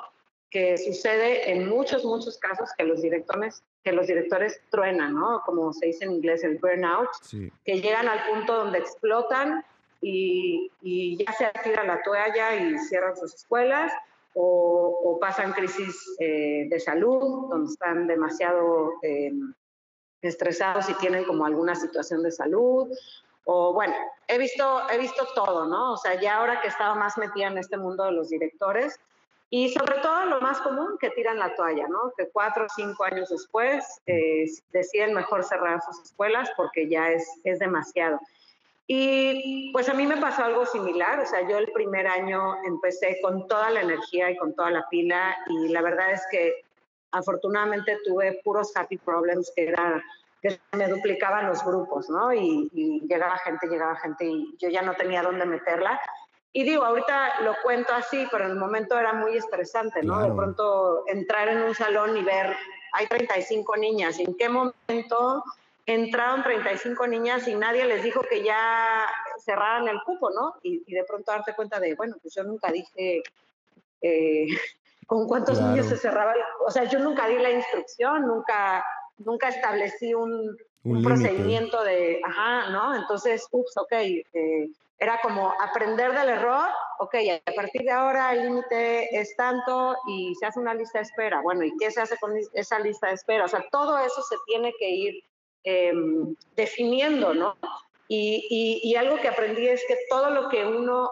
que 0.49 0.77
sucede 0.77 1.51
en 1.51 1.69
muchos, 1.69 2.03
muchos 2.03 2.37
casos 2.37 2.69
que 2.77 2.83
los 2.83 3.01
directores, 3.01 3.63
que 3.83 3.91
los 3.91 4.07
directores 4.07 4.61
truenan, 4.69 5.13
¿no? 5.13 5.41
Como 5.45 5.71
se 5.73 5.87
dice 5.87 6.05
en 6.05 6.13
inglés, 6.13 6.43
el 6.43 6.57
burnout, 6.57 7.09
que 7.63 7.81
llegan 7.81 8.07
al 8.07 8.23
punto 8.29 8.55
donde 8.55 8.79
explotan 8.79 9.63
y, 10.01 10.71
ya 11.17 11.31
se 11.33 11.51
tira 11.63 11.83
la 11.83 12.01
toalla 12.01 12.55
y 12.55 12.77
cierran 12.79 13.15
sus 13.15 13.35
escuelas 13.35 13.91
o, 14.33 15.17
pasan 15.19 15.51
crisis 15.51 16.15
eh, 16.19 16.67
de 16.69 16.79
salud, 16.79 17.49
donde 17.49 17.71
están 17.71 18.07
demasiado 18.07 18.93
eh, 19.03 19.33
estresados 20.21 20.89
y 20.89 20.93
tienen 20.95 21.25
como 21.25 21.45
alguna 21.45 21.75
situación 21.75 22.23
de 22.23 22.31
salud. 22.31 22.89
O 23.45 23.73
bueno, 23.73 23.95
he 24.27 24.37
visto, 24.37 24.89
he 24.89 24.97
visto 24.97 25.27
todo, 25.35 25.65
¿no? 25.65 25.93
O 25.93 25.97
sea, 25.97 26.19
ya 26.19 26.37
ahora 26.37 26.61
que 26.61 26.67
estaba 26.67 26.95
más 26.95 27.17
metida 27.17 27.47
en 27.47 27.57
este 27.57 27.77
mundo 27.77 28.05
de 28.05 28.11
los 28.11 28.29
directores, 28.29 28.99
y 29.51 29.69
sobre 29.69 29.99
todo 29.99 30.25
lo 30.25 30.41
más 30.41 30.59
común, 30.61 30.97
que 30.99 31.09
tiran 31.11 31.39
la 31.39 31.55
toalla, 31.55 31.87
¿no? 31.87 32.11
Que 32.17 32.29
cuatro 32.29 32.65
o 32.65 32.69
cinco 32.69 33.03
años 33.03 33.29
después 33.29 34.01
eh, 34.05 34.45
deciden 34.71 35.13
mejor 35.13 35.43
cerrar 35.43 35.81
sus 35.81 35.99
escuelas 36.03 36.49
porque 36.55 36.87
ya 36.87 37.09
es, 37.09 37.27
es 37.43 37.57
demasiado. 37.57 38.19
Y 38.85 39.71
pues 39.71 39.87
a 39.89 39.93
mí 39.93 40.05
me 40.05 40.17
pasó 40.17 40.43
algo 40.43 40.65
similar, 40.65 41.19
o 41.19 41.25
sea, 41.25 41.47
yo 41.47 41.57
el 41.57 41.71
primer 41.71 42.07
año 42.07 42.55
empecé 42.63 43.19
con 43.21 43.47
toda 43.47 43.69
la 43.69 43.81
energía 43.81 44.31
y 44.31 44.37
con 44.37 44.55
toda 44.55 44.71
la 44.71 44.87
pila 44.89 45.35
y 45.47 45.67
la 45.67 45.81
verdad 45.81 46.11
es 46.11 46.23
que 46.31 46.63
afortunadamente 47.11 47.99
tuve 48.03 48.39
puros 48.43 48.75
happy 48.75 48.97
problems 48.97 49.51
que 49.55 49.67
era 49.67 50.03
que 50.41 50.59
me 50.71 50.87
duplicaban 50.87 51.47
los 51.47 51.63
grupos, 51.65 52.09
¿no? 52.09 52.33
Y, 52.33 52.69
y, 52.73 53.01
llegaba 53.01 53.37
gente, 53.39 53.67
llegaba 53.67 53.95
gente 53.97 54.25
y 54.25 54.55
yo 54.57 54.69
ya 54.69 54.81
no 54.81 54.93
tenía 54.93 55.21
dónde 55.21 55.45
meterla. 55.45 55.99
Y 56.51 56.63
digo, 56.63 56.83
ahorita 56.83 57.41
lo 57.41 57.55
cuento 57.61 57.93
así, 57.93 58.27
pero 58.31 58.45
en 58.45 58.51
el 58.51 58.57
momento 58.57 58.97
era 58.97 59.13
muy 59.13 59.37
estresante, 59.37 60.01
¿no? 60.01 60.21
De 60.21 60.33
pronto 60.33 61.03
entrar 61.07 61.47
en 61.47 61.61
un 61.61 61.75
salón 61.75 62.17
y 62.17 62.23
ver, 62.23 62.55
hay 62.93 63.05
35 63.05 63.77
niñas, 63.77 64.19
¿en 64.19 64.35
qué 64.35 64.49
momento 64.49 65.43
entraron 65.85 66.43
35 66.43 67.07
niñas 67.07 67.47
y 67.47 67.55
nadie 67.55 67.85
les 67.85 68.03
dijo 68.03 68.21
que 68.21 68.43
ya 68.43 69.07
cerraran 69.39 69.87
el 69.87 70.01
cupo, 70.03 70.29
¿no? 70.31 70.55
Y, 70.63 70.91
de 70.91 71.03
pronto 71.03 71.31
darte 71.31 71.53
cuenta 71.55 71.79
de, 71.79 71.95
bueno, 71.95 72.15
pues 72.21 72.33
yo 72.33 72.43
nunca 72.43 72.71
dije 72.71 73.23
eh, 74.01 74.47
con 75.07 75.27
cuántos 75.27 75.59
niños 75.61 75.87
se 75.87 75.97
cerraba, 75.97 76.33
el, 76.33 76.41
o 76.65 76.71
sea, 76.71 76.83
yo 76.85 76.99
nunca 76.99 77.27
di 77.27 77.37
la 77.37 77.51
instrucción, 77.51 78.27
nunca, 78.27 78.83
nunca 79.19 79.49
establecí 79.49 80.13
un, 80.13 80.57
procedimiento 80.83 81.83
de, 81.83 82.21
ajá, 82.25 82.69
¿no? 82.69 82.95
Entonces, 82.95 83.47
ups, 83.51 83.77
ok, 83.77 83.91
eh, 83.91 84.69
era 84.97 85.19
como 85.21 85.53
aprender 85.61 86.11
del 86.13 86.29
error, 86.29 86.67
ok, 86.99 87.15
a 87.45 87.51
partir 87.53 87.83
de 87.83 87.91
ahora 87.91 88.33
el 88.33 88.43
límite 88.43 89.17
es 89.17 89.35
tanto 89.35 89.95
y 90.07 90.35
se 90.35 90.45
hace 90.45 90.59
una 90.59 90.73
lista 90.73 90.99
de 90.99 91.03
espera. 91.03 91.41
Bueno, 91.41 91.63
¿y 91.63 91.71
qué 91.77 91.89
se 91.89 92.01
hace 92.01 92.17
con 92.17 92.33
esa 92.53 92.79
lista 92.79 93.07
de 93.07 93.13
espera? 93.13 93.45
O 93.45 93.47
sea, 93.47 93.65
todo 93.71 93.97
eso 93.99 94.21
se 94.21 94.35
tiene 94.45 94.73
que 94.77 94.89
ir 94.89 95.23
Em, 95.63 96.35
definiendo, 96.55 97.33
¿no? 97.33 97.57
Y, 98.07 98.79
y, 98.81 98.95
algo 98.95 99.17
que 99.17 99.27
aprendí 99.27 99.67
es 99.67 99.83
que 99.87 99.97
todo 100.09 100.29
lo 100.31 100.49
que 100.49 100.65
uno, 100.65 101.11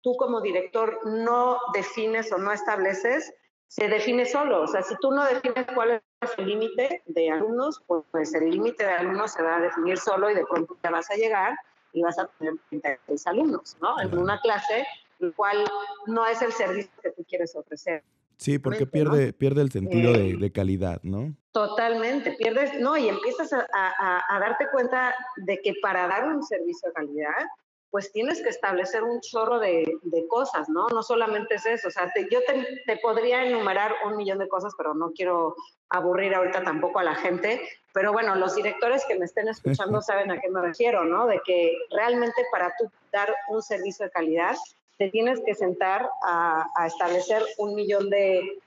tú 0.00 0.16
como 0.16 0.40
director, 0.40 1.00
no 1.04 1.58
defines 1.74 2.32
o 2.32 2.38
no 2.38 2.52
estableces, 2.52 3.34
se 3.68 3.86
define 3.88 4.24
solo. 4.24 4.62
O 4.62 4.66
sea, 4.66 4.82
si 4.82 4.94
tú 5.00 5.12
no 5.12 5.24
defines 5.24 5.66
cuál 5.74 5.90
es 5.92 6.38
el 6.38 6.46
límite 6.46 7.02
de 7.06 7.30
alumnos, 7.30 7.80
pues, 7.86 8.02
pues 8.10 8.34
el 8.34 8.50
límite 8.50 8.84
de 8.84 8.92
alumnos 8.92 9.32
se 9.32 9.42
va 9.42 9.56
a 9.56 9.60
definir 9.60 9.98
solo 9.98 10.30
y 10.30 10.34
de 10.34 10.44
pronto 10.46 10.76
te 10.80 10.90
vas 10.90 11.10
a 11.10 11.14
llegar 11.14 11.56
y 11.92 12.02
vas 12.02 12.18
a 12.18 12.26
tener 12.38 12.54
36 12.70 13.26
alumnos, 13.26 13.76
¿no? 13.80 14.00
En 14.00 14.16
una 14.18 14.40
clase, 14.40 14.86
el 15.20 15.34
cual 15.34 15.64
no 16.06 16.26
es 16.26 16.42
el 16.42 16.52
servicio 16.52 16.90
que 17.02 17.10
tú 17.12 17.24
quieres 17.28 17.54
ofrecer. 17.54 18.02
Sí, 18.36 18.58
porque 18.58 18.86
pierde, 18.86 19.32
pierde 19.32 19.62
el 19.62 19.72
sentido 19.72 20.12
de, 20.12 20.36
de, 20.36 20.52
calidad, 20.52 21.00
¿no? 21.02 21.34
Totalmente, 21.50 22.32
pierdes, 22.38 22.78
no, 22.78 22.96
y 22.96 23.08
empiezas 23.08 23.52
a, 23.52 23.66
a, 23.74 24.38
darte 24.38 24.66
cuenta 24.70 25.12
de 25.38 25.58
que 25.58 25.74
para 25.82 26.06
dar 26.06 26.28
un 26.28 26.44
servicio 26.44 26.88
de 26.88 26.92
calidad, 26.92 27.46
pues 27.90 28.12
tienes 28.12 28.42
que 28.42 28.50
establecer 28.50 29.02
un 29.02 29.20
chorro 29.20 29.58
de, 29.58 29.98
de 30.02 30.28
cosas, 30.28 30.68
¿no? 30.68 30.88
No 30.88 31.02
solamente 31.02 31.54
es 31.54 31.66
eso, 31.66 31.88
o 31.88 31.90
sea, 31.90 32.12
yo 32.30 32.40
te, 32.44 32.82
te, 32.86 32.96
podría 32.98 33.44
enumerar 33.44 33.94
un 34.06 34.16
millón 34.16 34.38
de 34.38 34.48
cosas, 34.48 34.74
pero 34.76 34.94
no 34.94 35.12
quiero 35.12 35.56
aburrir 35.88 36.34
ahorita 36.34 36.62
tampoco 36.64 36.98
a 36.98 37.04
la 37.04 37.14
gente, 37.14 37.60
pero 37.94 38.12
bueno, 38.12 38.34
los 38.34 38.54
directores 38.54 39.04
que 39.06 39.18
me 39.18 39.24
estén 39.24 39.48
escuchando 39.48 40.02
saben 40.02 40.30
a 40.30 40.40
qué 40.40 40.50
me 40.50 40.60
refiero, 40.60 41.04
¿no? 41.04 41.26
De 41.26 41.40
que 41.44 41.76
realmente 41.90 42.44
para 42.52 42.74
tú 42.78 42.90
dar 43.10 43.34
un 43.48 43.62
servicio 43.62 44.04
de 44.04 44.10
calidad, 44.10 44.56
te 44.98 45.10
tienes 45.10 45.40
que 45.46 45.54
sentar 45.54 46.08
a, 46.22 46.66
establecer 46.86 47.42
un 47.56 47.74
millón 47.74 48.10
de, 48.10 48.60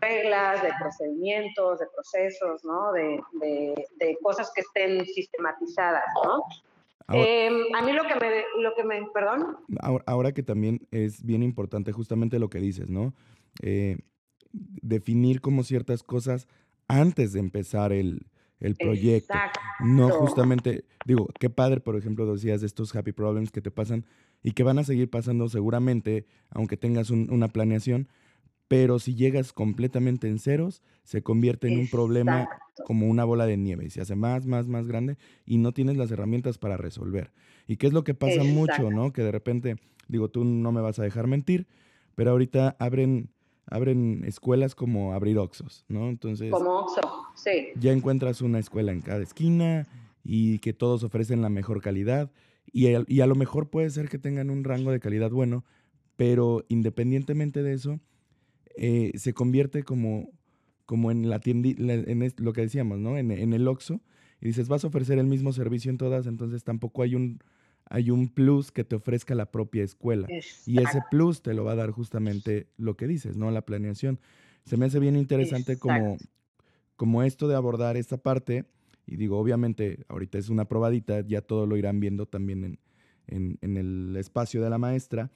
reglas, 0.00 0.62
de 0.62 0.72
procedimientos, 0.78 1.78
de 1.78 1.86
procesos, 1.86 2.64
¿no? 2.64 2.92
De, 2.92 3.22
cosas 4.22 4.52
que 4.54 4.60
estén 4.60 5.06
sistematizadas, 5.06 6.04
¿no? 6.24 6.44
Em, 7.08 7.74
a 7.74 7.82
mí 7.82 7.92
lo 7.92 8.02
que 8.02 8.14
me, 8.16 8.62
lo 8.62 8.74
que 8.74 8.84
me, 8.84 9.06
perdón. 9.12 9.56
Ahora, 10.06 10.32
que 10.32 10.42
también 10.42 10.86
es 10.90 11.24
bien 11.24 11.42
importante 11.42 11.92
justamente 11.92 12.38
lo 12.38 12.50
que 12.50 12.60
dices, 12.60 12.90
¿no? 12.90 13.14
Eh, 13.62 13.98
definir 14.52 15.40
como 15.40 15.62
ciertas 15.62 16.02
cosas 16.02 16.48
antes 16.86 17.32
de 17.32 17.40
empezar 17.40 17.92
el, 17.92 18.26
el 18.60 18.76
proyecto. 18.76 19.32
Exacto. 19.32 19.60
No 19.80 20.10
justamente, 20.10 20.84
digo, 21.06 21.28
qué 21.38 21.48
padre, 21.48 21.80
por 21.80 21.96
ejemplo, 21.96 22.30
decías 22.32 22.60
de 22.60 22.66
estos 22.66 22.94
happy 22.94 23.12
problems 23.12 23.50
que 23.50 23.62
te 23.62 23.70
pasan 23.70 24.04
y 24.42 24.52
que 24.52 24.62
van 24.62 24.78
a 24.78 24.84
seguir 24.84 25.08
pasando 25.08 25.48
seguramente, 25.48 26.26
aunque 26.50 26.76
tengas 26.76 27.10
una 27.10 27.48
planeación, 27.48 28.08
pero 28.68 28.98
si 28.98 29.14
llegas 29.14 29.52
completamente 29.52 30.28
en 30.28 30.38
ceros, 30.38 30.82
se 31.02 31.22
convierte 31.22 31.68
en 31.68 31.78
un 31.80 31.88
problema 31.88 32.48
como 32.84 33.08
una 33.08 33.24
bola 33.24 33.46
de 33.46 33.56
nieve 33.56 33.86
y 33.86 33.90
se 33.90 34.02
hace 34.02 34.14
más, 34.14 34.46
más, 34.46 34.68
más 34.68 34.86
grande 34.86 35.16
y 35.46 35.56
no 35.56 35.72
tienes 35.72 35.96
las 35.96 36.10
herramientas 36.10 36.58
para 36.58 36.76
resolver. 36.76 37.32
¿Y 37.66 37.76
qué 37.76 37.86
es 37.86 37.92
lo 37.94 38.04
que 38.04 38.14
pasa 38.14 38.44
mucho, 38.44 38.90
no? 38.90 39.12
Que 39.12 39.22
de 39.22 39.32
repente, 39.32 39.76
digo, 40.06 40.28
tú 40.28 40.44
no 40.44 40.70
me 40.70 40.82
vas 40.82 40.98
a 40.98 41.02
dejar 41.02 41.26
mentir, 41.26 41.66
pero 42.14 42.30
ahorita 42.32 42.76
abren, 42.78 43.30
abren 43.66 44.22
escuelas 44.26 44.74
como 44.74 45.14
abrir 45.14 45.38
Oxos, 45.38 45.86
¿no? 45.88 46.10
Entonces... 46.10 46.50
Como 46.50 46.80
Oxo, 46.80 47.00
sí. 47.34 47.68
Ya 47.80 47.92
encuentras 47.92 48.42
una 48.42 48.58
escuela 48.58 48.92
en 48.92 49.00
cada 49.00 49.22
esquina 49.22 49.86
y 50.24 50.58
que 50.58 50.74
todos 50.74 51.04
ofrecen 51.04 51.40
la 51.40 51.48
mejor 51.48 51.80
calidad 51.80 52.30
y 52.70 52.94
a, 52.94 53.02
y 53.06 53.20
a 53.22 53.26
lo 53.26 53.34
mejor 53.34 53.70
puede 53.70 53.88
ser 53.88 54.10
que 54.10 54.18
tengan 54.18 54.50
un 54.50 54.62
rango 54.62 54.92
de 54.92 55.00
calidad 55.00 55.30
bueno, 55.30 55.64
pero 56.16 56.66
independientemente 56.68 57.62
de 57.62 57.72
eso, 57.72 58.00
eh, 58.78 59.12
se 59.16 59.34
convierte 59.34 59.82
como, 59.82 60.30
como 60.86 61.10
en 61.10 61.28
la 61.28 61.40
tienda, 61.40 61.68
en 61.68 62.32
lo 62.38 62.52
que 62.52 62.62
decíamos, 62.62 62.98
¿no? 62.98 63.16
En, 63.16 63.30
en, 63.30 63.52
el 63.52 63.68
Oxxo, 63.68 64.00
y 64.40 64.46
dices, 64.46 64.68
vas 64.68 64.84
a 64.84 64.88
ofrecer 64.88 65.18
el 65.18 65.26
mismo 65.26 65.52
servicio 65.52 65.90
en 65.90 65.98
todas, 65.98 66.26
entonces 66.26 66.64
tampoco 66.64 67.02
hay 67.02 67.14
un, 67.14 67.40
hay 67.86 68.10
un 68.10 68.28
plus 68.28 68.70
que 68.70 68.84
te 68.84 68.96
ofrezca 68.96 69.34
la 69.34 69.50
propia 69.50 69.82
escuela. 69.82 70.28
Y 70.66 70.80
ese 70.80 71.02
plus 71.10 71.42
te 71.42 71.54
lo 71.54 71.64
va 71.64 71.72
a 71.72 71.76
dar 71.76 71.90
justamente 71.90 72.68
lo 72.76 72.96
que 72.96 73.06
dices, 73.06 73.36
¿no? 73.36 73.50
La 73.50 73.62
planeación. 73.62 74.20
Se 74.64 74.76
me 74.76 74.86
hace 74.86 74.98
bien 74.98 75.16
interesante 75.16 75.78
como, 75.78 76.18
como 76.96 77.22
esto 77.22 77.48
de 77.48 77.56
abordar 77.56 77.96
esta 77.96 78.18
parte 78.18 78.66
y 79.08 79.16
digo, 79.16 79.38
obviamente, 79.38 80.04
ahorita 80.08 80.36
es 80.36 80.50
una 80.50 80.66
probadita, 80.66 81.20
ya 81.26 81.40
todo 81.40 81.66
lo 81.66 81.78
irán 81.78 81.98
viendo 81.98 82.26
también 82.26 82.78
en, 83.26 83.58
el 83.62 84.14
espacio 84.18 84.62
de 84.62 84.68
la 84.68 84.76
maestra, 84.76 85.30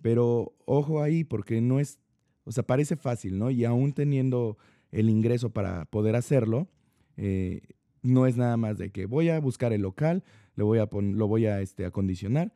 pero 0.00 0.54
ojo 0.64 1.02
ahí, 1.02 1.22
porque 1.22 1.60
no 1.60 1.78
es, 1.78 1.98
o 2.44 2.52
sea, 2.52 2.62
parece 2.62 2.96
fácil, 2.96 3.38
¿no? 3.38 3.50
Y 3.50 3.64
aún 3.64 3.92
teniendo 3.92 4.58
el 4.90 5.08
ingreso 5.08 5.50
para 5.50 5.84
poder 5.86 6.16
hacerlo, 6.16 6.68
eh, 7.16 7.62
no 8.02 8.26
es 8.26 8.36
nada 8.36 8.56
más 8.56 8.78
de 8.78 8.90
que 8.90 9.06
voy 9.06 9.28
a 9.28 9.40
buscar 9.40 9.72
el 9.72 9.82
local, 9.82 10.24
lo 10.54 10.66
voy 10.66 10.78
a, 10.78 10.88
lo 10.90 11.28
voy 11.28 11.46
a 11.46 11.60
este, 11.60 11.84
acondicionar 11.84 12.52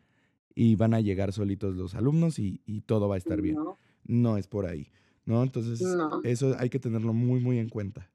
y 0.55 0.75
van 0.75 0.95
a 0.95 1.01
llegar 1.01 1.33
solitos 1.33 1.77
los 1.77 1.95
alumnos 1.95 2.39
y, 2.39 2.61
todo 2.87 3.09
va 3.09 3.15
a 3.15 3.19
estar 3.19 3.41
bien. 3.41 3.57
No. 4.05 4.37
es 4.37 4.47
por 4.47 4.67
ahí, 4.67 4.91
¿no? 5.25 5.43
Entonces, 5.43 5.83
eso 6.25 6.57
hay 6.59 6.71
que 6.71 6.79
tenerlo 6.79 7.13
muy, 7.13 7.41
muy 7.41 7.59
en 7.59 7.69
cuenta. 7.69 8.11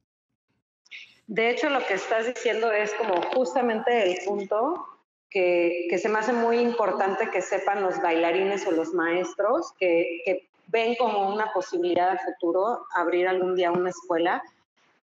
De 1.28 1.50
hecho, 1.50 1.70
lo 1.70 1.80
que 1.88 1.94
estás 1.94 2.28
diciendo 2.28 2.72
es 2.72 2.92
como 2.96 3.22
justamente 3.34 4.12
el 4.12 4.18
punto 4.26 4.86
que, 5.30 5.98
se 5.98 6.10
me 6.10 6.20
hace 6.20 6.34
muy 6.34 6.58
importante 6.58 7.30
que 7.32 7.42
sepan 7.42 7.82
los 7.82 8.02
bailarines 8.02 8.68
o 8.68 8.72
los 8.72 8.94
maestros 8.94 9.74
que, 9.80 10.50
ven 10.72 10.96
como 10.96 11.30
una 11.30 11.52
posibilidad 11.54 12.14
de 12.14 12.20
futuro 12.20 12.86
abrir 12.96 13.28
algún 13.28 13.56
día 13.56 13.72
una 13.72 13.90
escuela. 13.90 14.42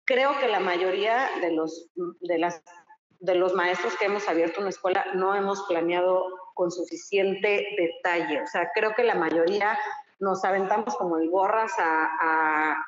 Creo 0.04 0.38
que 0.38 0.48
la 0.48 0.60
mayoría 0.60 1.28
de 1.40 1.52
los, 1.52 1.90
de, 2.20 2.38
las, 2.38 2.62
de 3.20 3.34
los 3.34 3.54
maestros 3.54 3.96
que 3.96 4.06
hemos 4.06 4.28
abierto 4.28 4.60
una 4.60 4.70
escuela 4.70 5.04
no 5.14 5.34
hemos 5.34 5.62
planeado 5.64 6.24
con 6.54 6.70
suficiente 6.70 7.66
detalle. 7.76 8.42
O 8.42 8.46
sea, 8.46 8.70
creo 8.72 8.94
que 8.94 9.02
la 9.02 9.14
mayoría 9.14 9.78
nos 10.20 10.44
aventamos 10.44 10.96
como 10.96 11.18
el 11.18 11.28
borras 11.28 11.72
a, 11.78 12.08
a 12.20 12.86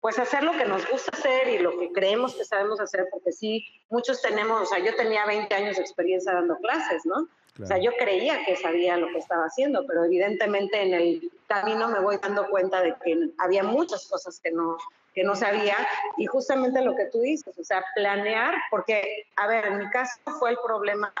pues 0.00 0.18
hacer 0.18 0.42
lo 0.42 0.52
que 0.52 0.64
nos 0.64 0.88
gusta 0.90 1.10
hacer 1.12 1.48
y 1.48 1.58
lo 1.58 1.78
que 1.78 1.92
creemos 1.92 2.34
que 2.34 2.44
sabemos 2.44 2.80
hacer, 2.80 3.06
porque 3.10 3.32
sí, 3.32 3.66
muchos 3.90 4.22
tenemos, 4.22 4.62
o 4.62 4.66
sea, 4.66 4.78
yo 4.82 4.96
tenía 4.96 5.26
20 5.26 5.54
años 5.54 5.76
de 5.76 5.82
experiencia 5.82 6.32
dando 6.32 6.56
clases, 6.56 7.04
¿no? 7.04 7.28
O 7.62 7.66
sea, 7.66 7.78
yo 7.78 7.92
creía 7.98 8.44
que 8.44 8.56
sabía 8.56 8.96
lo 8.96 9.08
que 9.08 9.18
estaba 9.18 9.44
haciendo, 9.44 9.86
pero 9.86 10.04
evidentemente 10.04 10.80
en 10.82 10.94
el 10.94 11.32
camino 11.46 11.88
me 11.88 12.00
voy 12.00 12.16
dando 12.18 12.48
cuenta 12.48 12.80
de 12.82 12.94
que 13.04 13.30
había 13.38 13.62
muchas 13.62 14.06
cosas 14.08 14.40
que 14.40 14.50
no, 14.50 14.76
que 15.14 15.24
no 15.24 15.34
sabía 15.34 15.76
y 16.16 16.26
justamente 16.26 16.82
lo 16.82 16.94
que 16.94 17.06
tú 17.06 17.20
dices, 17.20 17.58
o 17.58 17.64
sea, 17.64 17.84
planear, 17.94 18.54
porque, 18.70 19.26
a 19.36 19.46
ver, 19.46 19.66
en 19.66 19.78
mi 19.78 19.90
caso 19.90 20.12
fue 20.38 20.50
el 20.50 20.58
problema 20.64 21.12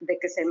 de 0.00 0.18
que 0.18 0.28
se 0.28 0.44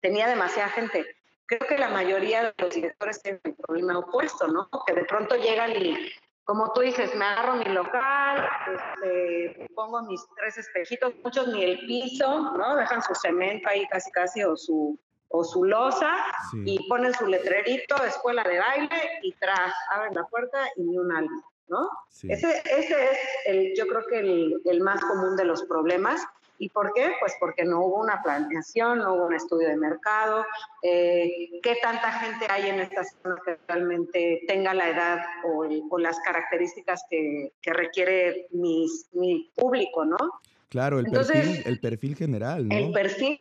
tenía 0.00 0.28
demasiada 0.28 0.68
gente. 0.70 1.04
Creo 1.46 1.60
que 1.68 1.78
la 1.78 1.88
mayoría 1.88 2.44
de 2.44 2.54
los 2.58 2.74
directores 2.74 3.22
tienen 3.22 3.40
el 3.44 3.54
problema 3.54 3.98
opuesto, 3.98 4.48
¿no? 4.48 4.68
Que 4.86 4.94
de 4.94 5.04
pronto 5.04 5.36
llegan 5.36 5.70
y 5.72 6.10
como 6.46 6.72
tú 6.72 6.80
dices, 6.80 7.12
me 7.16 7.24
agarro 7.24 7.56
mi 7.56 7.64
local, 7.64 8.48
este, 8.72 9.68
pongo 9.74 10.00
mis 10.02 10.24
tres 10.36 10.56
espejitos, 10.56 11.12
muchos 11.24 11.48
ni 11.48 11.64
el 11.64 11.80
piso, 11.86 12.52
¿no? 12.56 12.76
Dejan 12.76 13.02
su 13.02 13.16
cemento 13.16 13.68
ahí 13.68 13.84
casi 13.88 14.12
casi 14.12 14.44
o 14.44 14.56
su, 14.56 14.96
o 15.28 15.42
su 15.42 15.64
losa 15.64 16.14
y 16.64 16.88
ponen 16.88 17.12
su 17.14 17.26
letrerito, 17.26 17.96
escuela 18.04 18.44
de 18.44 18.60
baile 18.60 19.18
y 19.22 19.32
tras, 19.34 19.74
abren 19.90 20.14
la 20.14 20.24
puerta 20.28 20.68
y 20.76 20.84
ni 20.84 20.96
un 20.96 21.10
alma, 21.10 21.42
¿no? 21.66 21.90
Ese, 22.28 22.62
ese 22.64 23.04
es, 23.04 23.18
el, 23.46 23.72
yo 23.76 23.88
creo 23.88 24.06
que 24.06 24.20
el, 24.20 24.62
el 24.66 24.80
más 24.82 25.00
común 25.00 25.36
de 25.36 25.46
los 25.46 25.64
problemas 25.64 26.24
¿Y 26.58 26.68
por 26.70 26.92
qué? 26.94 27.12
Pues 27.20 27.34
porque 27.38 27.64
no 27.64 27.84
hubo 27.84 28.00
una 28.00 28.22
planeación, 28.22 28.98
no 28.98 29.14
hubo 29.14 29.26
un 29.26 29.34
estudio 29.34 29.68
de 29.68 29.76
mercado, 29.76 30.44
eh, 30.82 31.60
qué 31.62 31.76
tanta 31.82 32.12
gente 32.12 32.46
hay 32.48 32.70
en 32.70 32.80
esta 32.80 33.02
zona 33.04 33.36
que 33.44 33.58
realmente 33.68 34.42
tenga 34.46 34.72
la 34.74 34.90
edad 34.90 35.18
o, 35.44 35.66
las 35.98 36.18
características 36.20 37.04
que, 37.10 37.52
requiere 37.64 38.46
mi 38.52 39.50
público, 39.54 40.04
¿no? 40.04 40.16
Claro, 40.68 40.98
el, 40.98 41.06
perfil, 41.06 41.62
el 41.64 41.80
perfil 41.80 42.16
general, 42.16 42.68
¿no? 42.68 42.76
El 42.76 42.92
perfil, 42.92 43.40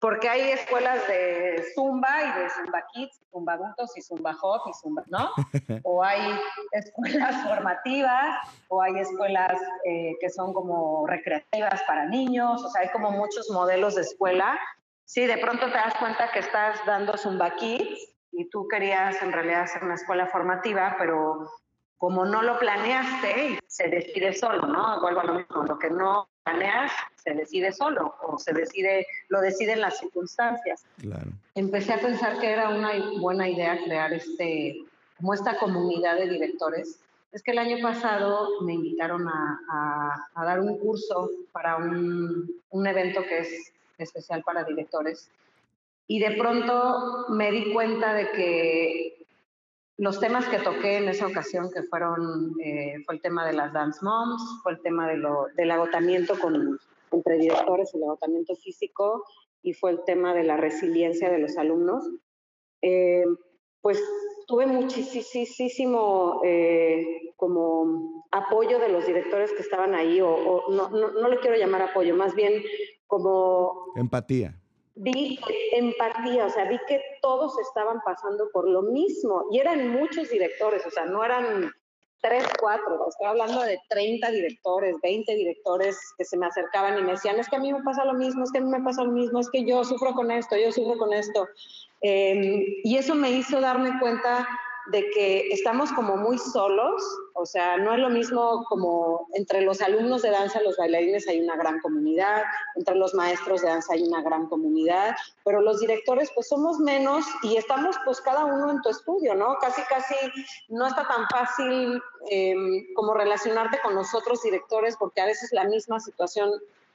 porque 0.00 0.28
hay 0.28 0.52
escuelas 0.52 1.06
de 1.08 1.64
Zumba 1.74 2.22
y 2.22 2.40
de 2.40 2.50
Zumba 2.50 2.84
Kids, 2.92 3.20
Zumba 3.30 3.52
Adultos 3.54 3.96
y 3.96 4.02
Zumba 4.02 4.32
Hot 4.34 4.62
y 4.68 4.72
Zumba, 4.74 5.04
¿no? 5.08 5.30
O 5.84 6.04
hay 6.04 6.38
escuelas 6.72 7.42
formativas, 7.48 8.36
o 8.68 8.80
hay 8.80 8.98
escuelas 8.98 9.60
eh, 9.84 10.16
que 10.20 10.30
son 10.30 10.52
como 10.52 11.06
recreativas 11.06 11.82
para 11.82 12.06
niños, 12.06 12.64
o 12.64 12.70
sea, 12.70 12.82
hay 12.82 12.90
como 12.90 13.10
muchos 13.10 13.50
modelos 13.50 13.96
de 13.96 14.02
escuela. 14.02 14.58
Sí, 15.04 15.26
de 15.26 15.38
pronto 15.38 15.66
te 15.66 15.72
das 15.72 15.94
cuenta 15.98 16.30
que 16.32 16.40
estás 16.40 16.78
dando 16.86 17.16
Zumba 17.16 17.56
Kids 17.56 18.14
y 18.32 18.48
tú 18.50 18.68
querías 18.68 19.20
en 19.22 19.32
realidad 19.32 19.62
hacer 19.62 19.82
una 19.82 19.94
escuela 19.94 20.26
formativa, 20.26 20.94
pero 20.98 21.48
como 21.98 22.24
no 22.24 22.42
lo 22.42 22.58
planeaste, 22.58 23.58
se 23.66 23.88
decide 23.88 24.32
solo, 24.32 24.66
¿no? 24.66 25.00
Vuelvo 25.00 25.20
a 25.20 25.24
lo 25.24 25.34
mismo, 25.34 25.64
lo 25.64 25.78
que 25.78 25.90
no 25.90 26.28
planeas 26.44 26.92
se 27.16 27.34
decide 27.34 27.72
solo 27.72 28.14
o 28.22 28.38
se 28.38 28.52
decide, 28.52 29.06
lo 29.28 29.40
deciden 29.40 29.80
las 29.80 29.98
circunstancias. 29.98 30.84
Claro. 31.00 31.30
Empecé 31.56 31.94
a 31.94 32.00
pensar 32.00 32.38
que 32.38 32.52
era 32.52 32.68
una 32.68 32.92
buena 33.20 33.48
idea 33.48 33.82
crear 33.84 34.12
este, 34.12 34.76
como 35.16 35.34
esta 35.34 35.58
comunidad 35.58 36.16
de 36.16 36.28
directores. 36.28 37.00
Es 37.32 37.42
que 37.42 37.50
el 37.50 37.58
año 37.58 37.76
pasado 37.82 38.62
me 38.62 38.74
invitaron 38.74 39.28
a, 39.28 40.28
a, 40.34 40.44
dar 40.44 40.60
un 40.60 40.78
curso 40.78 41.28
para 41.52 41.76
un, 41.76 42.48
un 42.70 42.86
evento 42.86 43.22
que 43.22 43.40
es 43.40 43.72
especial 43.98 44.42
para 44.44 44.64
directores. 44.64 45.28
Y 46.06 46.20
de 46.20 46.30
pronto 46.36 47.26
me 47.28 47.50
di 47.50 47.72
cuenta 47.72 48.14
de 48.14 48.30
que 48.30 49.17
los 49.98 50.20
temas 50.20 50.46
que 50.48 50.58
toqué 50.58 50.98
en 50.98 51.08
esa 51.08 51.26
ocasión, 51.26 51.70
que 51.72 51.82
fueron, 51.82 52.54
eh, 52.62 52.94
fue 53.04 53.16
el 53.16 53.20
tema 53.20 53.44
de 53.44 53.52
las 53.52 53.72
dance 53.72 53.98
moms, 54.02 54.60
fue 54.62 54.72
el 54.72 54.80
tema 54.80 55.08
de 55.08 55.16
lo, 55.16 55.46
del 55.56 55.72
agotamiento 55.72 56.38
con, 56.38 56.78
entre 57.10 57.38
directores, 57.38 57.92
el 57.94 58.04
agotamiento 58.04 58.54
físico, 58.54 59.24
y 59.60 59.74
fue 59.74 59.90
el 59.90 60.04
tema 60.04 60.34
de 60.34 60.44
la 60.44 60.56
resiliencia 60.56 61.30
de 61.30 61.38
los 61.38 61.58
alumnos. 61.58 62.08
Eh, 62.80 63.24
pues 63.80 64.00
tuve 64.46 64.66
muchísimo 64.66 66.42
eh, 66.44 67.32
como 67.34 68.24
apoyo 68.30 68.78
de 68.78 68.90
los 68.90 69.04
directores 69.04 69.52
que 69.52 69.62
estaban 69.62 69.96
ahí, 69.96 70.20
o, 70.20 70.64
no, 70.70 70.90
no, 70.90 71.10
no 71.10 71.28
le 71.28 71.40
quiero 71.40 71.56
llamar 71.56 71.82
apoyo, 71.82 72.14
más 72.14 72.36
bien 72.36 72.62
como... 73.08 73.92
Empatía 73.96 74.57
vi 74.98 75.38
empatía, 75.72 76.46
o 76.46 76.50
sea, 76.50 76.64
vi 76.64 76.78
que 76.86 77.00
todos 77.22 77.58
estaban 77.60 78.00
pasando 78.04 78.48
por 78.52 78.68
lo 78.68 78.82
mismo 78.82 79.44
y 79.50 79.58
eran 79.58 79.88
muchos 79.88 80.28
directores, 80.30 80.84
o 80.86 80.90
sea, 80.90 81.06
no 81.06 81.24
eran 81.24 81.70
tres, 82.20 82.44
cuatro, 82.58 83.06
estoy 83.08 83.26
hablando 83.26 83.62
de 83.62 83.78
30 83.88 84.30
directores, 84.30 84.96
20 85.02 85.34
directores 85.34 85.96
que 86.16 86.24
se 86.24 86.36
me 86.36 86.46
acercaban 86.46 86.98
y 86.98 87.02
me 87.02 87.12
decían, 87.12 87.38
es 87.38 87.48
que 87.48 87.56
a 87.56 87.60
mí 87.60 87.72
me 87.72 87.82
pasa 87.82 88.04
lo 88.04 88.14
mismo, 88.14 88.42
es 88.42 88.50
que 88.50 88.58
a 88.58 88.60
mí 88.60 88.70
me 88.70 88.82
pasa 88.82 89.04
lo 89.04 89.12
mismo, 89.12 89.38
es 89.38 89.48
que 89.50 89.64
yo 89.64 89.84
sufro 89.84 90.12
con 90.14 90.30
esto, 90.30 90.56
yo 90.56 90.72
sufro 90.72 90.98
con 90.98 91.12
esto. 91.12 91.46
Em, 92.00 92.64
y 92.82 92.96
eso 92.96 93.14
me 93.14 93.30
hizo 93.30 93.60
darme 93.60 93.98
cuenta 94.00 94.48
de 94.90 95.10
que 95.10 95.48
estamos 95.50 95.92
como 95.92 96.16
muy 96.16 96.38
solos, 96.38 97.02
o 97.34 97.44
sea, 97.44 97.76
no 97.76 97.92
es 97.92 98.00
lo 98.00 98.08
mismo 98.08 98.64
como 98.68 99.28
entre 99.34 99.60
los 99.60 99.80
alumnos 99.82 100.22
de 100.22 100.30
danza, 100.30 100.60
los 100.62 100.76
bailarines 100.76 101.28
hay 101.28 101.40
una 101.40 101.56
gran 101.56 101.80
comunidad, 101.80 102.44
entre 102.74 102.94
los 102.94 103.14
maestros 103.14 103.62
de 103.62 103.68
danza 103.68 103.94
hay 103.94 104.02
una 104.02 104.22
gran 104.22 104.46
comunidad, 104.46 105.14
pero 105.44 105.60
los 105.60 105.80
directores 105.80 106.30
pues 106.34 106.48
somos 106.48 106.78
menos 106.78 107.24
y 107.42 107.56
estamos 107.56 107.96
pues 108.04 108.20
cada 108.20 108.44
uno 108.44 108.70
en 108.70 108.80
tu 108.82 108.88
estudio, 108.88 109.34
¿no? 109.34 109.56
Casi, 109.60 109.82
casi 109.82 110.14
no 110.68 110.86
está 110.86 111.06
tan 111.06 111.26
fácil 111.28 112.02
em, 112.30 112.86
como 112.94 113.14
relacionarte 113.14 113.78
con 113.82 113.94
los 113.94 114.14
otros 114.14 114.42
directores 114.42 114.96
porque 114.98 115.20
a 115.20 115.26
veces 115.26 115.52
la 115.52 115.64
misma 115.64 116.00
situación 116.00 116.50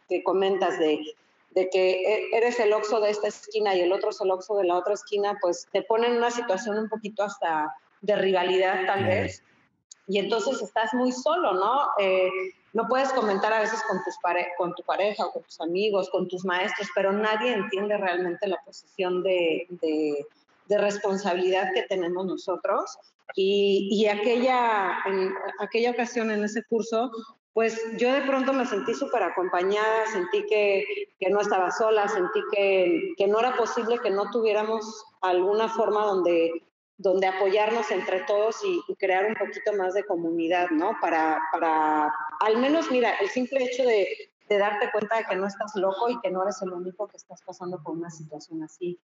que 0.10 0.24
comentas 0.24 0.80
de 0.80 1.00
de 1.56 1.70
que 1.70 2.02
e, 2.02 2.38
eres 2.38 2.60
el 2.60 2.74
oxo 2.74 3.00
de 3.00 3.12
esta 3.12 3.28
esquina 3.28 3.76
y 3.76 3.82
el 3.82 3.92
otro 3.92 4.10
es 4.10 4.22
el 4.22 4.32
oxo 4.32 4.56
de 4.58 4.66
la 4.66 4.78
otra 4.78 4.94
esquina, 4.94 5.38
pues 5.42 5.68
te 5.72 5.84
pone 5.84 6.08
en 6.08 6.18
una 6.18 6.32
situación 6.32 6.78
un 6.78 6.90
poquito 6.90 7.24
hasta 7.24 7.76
de 8.04 8.16
rivalidad 8.16 8.86
tal 8.86 9.06
vez. 9.06 9.42
Y 10.08 10.20
entonces 10.20 10.62
estás 10.62 10.94
muy 10.94 11.12
solo, 11.12 11.54
¿no? 11.54 11.88
Eh, 11.98 12.30
no 12.74 12.88
puedes 12.88 13.12
comentar 13.14 13.54
a 13.54 13.62
veces 13.62 13.82
con, 13.88 14.04
tus 14.04 14.16
con 14.58 14.76
tu 14.76 14.84
pareja 14.84 15.26
o 15.26 15.32
con 15.32 15.44
tus 15.44 15.62
amigos, 15.62 16.10
con 16.10 16.28
tus 16.28 16.44
maestros, 16.44 16.90
pero 16.94 17.14
nadie 17.14 17.54
entiende 17.54 17.98
realmente 17.98 18.48
la 18.48 18.60
posición 18.66 19.24
de, 19.24 19.68
de, 19.70 20.26
responsabilidad 20.78 21.72
que 21.74 21.84
tenemos 21.84 22.26
nosotros. 22.26 22.98
Y, 23.36 23.90
y, 23.92 24.08
aquella, 24.08 24.98
en 25.06 25.32
aquella 25.60 25.92
ocasión 25.92 26.32
en 26.32 26.44
ese 26.44 26.64
curso, 26.64 27.12
pues 27.54 27.80
yo 27.98 28.12
de 28.12 28.22
pronto 28.22 28.52
me 28.54 28.66
sentí 28.66 28.96
súper 28.96 29.22
acompañada, 29.22 30.08
sentí 30.12 30.44
que, 30.48 30.84
que, 31.20 31.30
no 31.30 31.42
estaba 31.42 31.70
sola, 31.70 32.08
sentí 32.08 32.40
que, 32.52 33.14
que 33.16 33.28
no 33.28 33.40
era 33.40 33.56
posible 33.56 34.00
que 34.00 34.10
no 34.10 34.32
tuviéramos 34.32 35.06
alguna 35.22 35.70
forma 35.70 36.04
donde 36.06 36.63
donde 36.98 37.28
apoyarnos 37.28 37.90
entre 37.92 38.22
todos 38.22 38.58
y, 38.64 38.96
crear 38.96 39.26
un 39.26 39.36
poquito 39.36 39.74
más 39.74 39.94
de 39.94 40.06
comunidad, 40.06 40.70
¿no? 40.70 40.98
Para, 41.02 41.42
para, 41.52 42.14
al 42.40 42.58
menos, 42.58 42.90
mira, 42.92 43.16
el 43.18 43.30
simple 43.30 43.64
hecho 43.64 43.84
de, 43.84 44.32
de, 44.48 44.58
darte 44.58 44.92
cuenta 44.92 45.18
de 45.18 45.26
que 45.26 45.36
no 45.36 45.48
estás 45.48 45.76
loco 45.76 46.10
y 46.10 46.20
que 46.22 46.32
no 46.32 46.44
eres 46.44 46.62
el 46.62 46.72
único 46.72 47.08
que 47.08 47.18
estás 47.18 47.42
pasando 47.42 47.82
por 47.82 47.96
una 47.96 48.10
situación 48.10 48.64
así. 48.64 49.00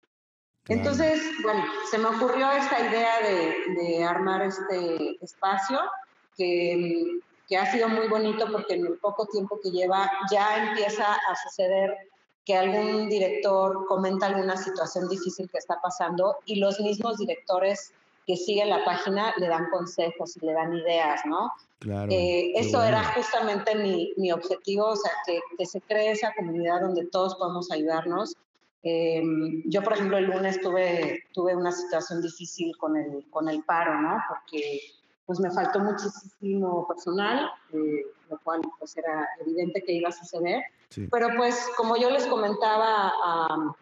Entonces, 0.68 1.22
bueno, 1.42 1.64
se 1.90 1.98
me 1.98 2.06
ocurrió 2.06 2.52
esta 2.52 2.80
idea 2.80 3.22
de, 3.22 3.82
de 3.82 4.04
armar 4.04 4.44
este 4.44 5.18
espacio 5.24 5.80
que, 6.38 7.20
que 7.48 7.58
ha 7.58 7.72
sido 7.72 7.90
muy 7.90 8.08
bonito 8.08 8.46
porque 8.52 8.76
en 8.76 8.86
el 8.86 9.00
poco 9.00 9.26
tiempo 9.26 9.60
que 9.62 9.72
lleva 9.72 10.10
ya 10.32 10.70
empieza 10.70 11.14
a 11.14 11.36
suceder 11.36 11.98
que 12.46 12.56
algún 12.56 13.10
director 13.10 13.86
comenta 13.88 14.28
alguna 14.28 14.58
situación 14.58 15.08
difícil 15.08 15.50
que 15.50 15.58
está 15.58 15.80
pasando 15.82 16.38
y 16.46 16.56
los 16.56 16.80
mismos 16.80 17.18
directores 17.18 17.94
que 18.26 18.38
siguen 18.38 18.70
la 18.70 18.86
página 18.86 19.34
le 19.38 19.48
dan 19.48 19.70
consejos 19.72 20.38
y 20.38 20.46
le 20.46 20.54
dan 20.54 20.74
ideas, 20.74 21.22
¿no? 21.26 21.52
Claro. 21.80 22.12
Eh, 22.12 22.52
eso 22.56 22.84
era 22.84 23.04
justamente 23.14 23.74
mi, 23.76 24.14
mi, 24.18 24.32
objetivo, 24.32 24.88
o 24.88 24.96
sea, 24.96 25.12
que, 25.26 25.40
que, 25.58 25.66
se 25.66 25.82
cree 25.82 26.12
esa 26.12 26.34
comunidad 26.36 26.82
donde 26.82 27.06
todos 27.08 27.36
podemos 27.36 27.72
ayudarnos. 27.72 28.36
Eh, 28.84 29.22
yo, 29.66 29.82
por 29.82 29.94
ejemplo, 29.94 30.18
el 30.18 30.26
lunes 30.26 30.62
tuve, 30.62 31.24
tuve 31.34 31.56
una 31.56 31.72
situación 31.72 32.22
difícil 32.22 32.76
con 32.78 32.96
el, 32.96 33.26
con 33.30 33.50
el 33.50 33.64
paro, 33.64 34.00
¿no? 34.00 34.18
Porque 34.28 34.80
pues 35.26 35.40
me 35.40 35.52
faltó 35.52 35.80
muchísimo 35.80 36.88
personal, 36.88 37.52
eh, 37.74 38.06
lo 38.30 38.40
cual 38.40 38.62
pues 38.80 38.98
era 38.98 39.28
evidente 39.42 39.82
que 39.84 39.94
iba 39.94 40.10
a 40.10 40.12
suceder. 40.12 40.64
Pero 41.12 41.30
pues 41.38 41.70
como 41.78 41.98
yo 41.98 42.10
les 42.10 42.26
comentaba 42.26 43.14
a, 43.24 43.76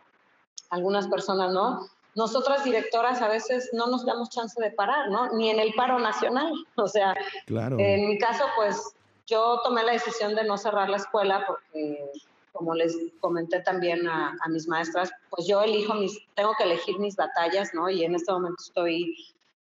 algunas 0.70 1.08
personas, 1.08 1.52
¿no? 1.54 1.88
Nosotras 2.16 2.64
directoras 2.64 3.22
a 3.22 3.28
veces 3.28 3.70
no 3.74 3.88
nos 3.88 4.06
damos 4.06 4.30
chance 4.30 4.60
de 4.62 4.72
parar, 4.72 5.10
¿no? 5.10 5.32
Ni 5.34 5.50
en 5.50 5.60
el 5.60 5.74
paro 5.76 6.00
nacional. 6.00 6.52
O 6.76 6.88
sea, 6.88 7.16
claro. 7.46 7.78
en 7.80 8.08
mi 8.08 8.18
caso 8.18 8.46
pues 8.56 8.94
yo 9.26 9.60
tomé 9.64 9.84
la 9.84 9.94
decisión 9.94 10.36
de 10.36 10.44
no 10.44 10.58
cerrar 10.58 10.90
la 10.90 10.98
escuela 10.98 11.46
porque 11.48 12.12
como 12.54 12.74
les 12.74 12.98
comenté 13.20 13.60
también 13.60 14.08
a, 14.08 14.36
a, 14.42 14.50
mis 14.50 14.68
maestras, 14.68 15.12
pues 15.30 15.48
yo 15.48 15.62
elijo 15.62 15.94
mis, 15.94 16.18
tengo 16.34 16.54
que 16.58 16.64
elegir 16.64 16.98
mis 16.98 17.16
batallas, 17.16 17.72
¿no? 17.74 17.88
Y 17.90 18.04
en 18.04 18.16
este 18.16 18.32
momento 18.32 18.58
estoy, 18.60 19.16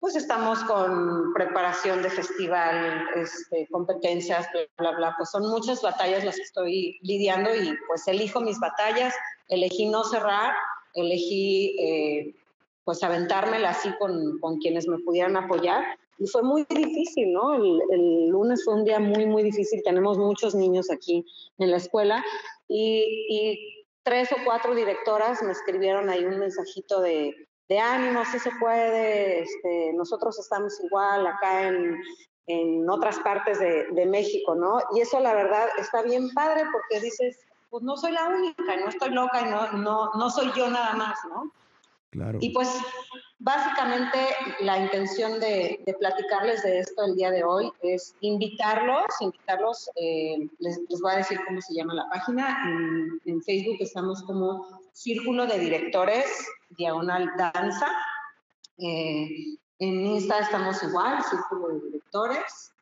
pues 0.07 0.14
estamos 0.14 0.62
con 0.66 1.33
preparación 1.35 2.01
de 2.01 2.11
festival, 2.11 3.09
este, 3.16 3.66
competencias, 3.73 4.47
bla, 4.53 4.62
bla, 4.79 4.97
bla, 4.97 5.14
pues 5.19 5.31
son 5.31 5.51
muchas 5.51 5.83
batallas 5.83 6.25
las 6.25 6.37
que 6.37 6.42
estoy 6.42 6.99
lidiando 7.03 7.53
y 7.53 7.75
pues 7.88 8.07
elijo 8.07 8.40
mis 8.40 8.61
batallas, 8.61 9.12
elegí 9.49 9.88
no 9.88 10.05
cerrar, 10.05 10.55
elegí 10.95 11.77
eh, 11.81 12.37
pues 12.85 13.03
aventármela 13.03 13.71
así 13.71 13.90
con, 13.99 14.38
con 14.38 14.59
quienes 14.59 14.87
me 14.87 15.01
pudieran 15.01 15.37
apoyar 15.37 15.85
y 16.21 16.29
fue 16.29 16.45
muy 16.45 16.64
difícil, 16.71 17.33
¿no? 17.33 17.55
El, 17.57 17.81
el, 17.90 18.29
lunes 18.29 18.64
fue 18.64 18.75
un 18.75 18.85
día 18.85 19.01
muy, 19.01 19.27
muy 19.27 19.42
difícil. 19.42 19.83
Tenemos 19.83 20.19
muchos 20.19 20.55
niños 20.55 20.88
aquí 20.88 21.27
en 21.59 21.73
la 21.73 21.79
escuela 21.79 22.25
y, 22.69 23.27
y 23.29 23.85
tres 24.05 24.31
o 24.31 24.37
cuatro 24.45 24.73
directoras 24.73 25.42
me 25.42 25.51
escribieron 25.51 26.09
ahí 26.11 26.25
un 26.25 26.38
mensajito 26.38 27.01
de, 27.01 27.45
de 27.68 27.79
ánimo, 27.79 28.24
sí 28.24 28.38
se 28.38 28.50
puede, 28.61 29.40
este, 29.40 29.92
nosotros 29.94 30.38
estamos 30.38 30.79
igual 30.85 31.26
acá 31.26 31.68
en, 31.68 32.00
en 32.46 32.88
otras 32.88 33.18
partes 33.20 33.59
de, 33.59 33.87
de, 33.92 34.07
México, 34.07 34.55
¿no? 34.55 34.79
Y 34.94 35.00
eso 35.00 35.18
la 35.20 35.35
verdad 35.35 35.66
está 35.79 36.02
bien 36.02 36.31
padre 36.33 36.62
porque 36.72 37.05
dices, 37.05 37.46
pues 37.70 37.83
no 37.83 37.96
soy 37.96 38.12
la 38.12 38.29
única, 38.29 38.76
no 38.76 38.88
estoy 38.88 39.11
loca 39.11 39.42
no, 39.42 39.72
no, 39.72 40.11
no 40.14 40.31
soy 40.31 40.50
yo 40.57 40.68
nada 40.70 40.94
más, 40.94 41.18
¿no? 41.29 41.52
Claro. 42.11 42.38
Y 42.40 42.50
pues 42.50 42.68
básicamente 43.38 44.18
la 44.61 44.79
intención 44.79 45.38
de, 45.40 45.83
de, 45.85 45.94
platicarles 45.94 46.62
de 46.62 46.79
esto 46.79 47.05
el 47.05 47.16
día 47.16 47.31
de 47.31 47.44
hoy 47.44 47.70
es 47.83 48.14
invitarlos, 48.20 49.05
invitarlos, 49.20 49.90
eh, 49.96 50.48
les, 50.59 50.79
les, 50.88 51.00
voy 51.00 51.12
a 51.12 51.16
decir 51.16 51.38
cómo 51.46 51.61
se 51.61 51.74
llama 51.74 51.94
la 51.94 52.09
página, 52.09 52.64
en, 52.70 53.20
en, 53.26 53.42
Facebook 53.42 53.76
estamos 53.81 54.22
como 54.22 54.66
Círculo 54.96 55.46
de 55.46 55.59
Directores, 55.59 56.24
Diagonal 56.70 57.30
Danza, 57.37 57.87
eh, 58.78 59.28
en 59.78 60.06
Insta 60.06 60.38
estamos 60.38 60.82
igual, 60.82 61.22
Círculo 61.22 61.68
de 61.68 61.80
Directores, 61.85 62.72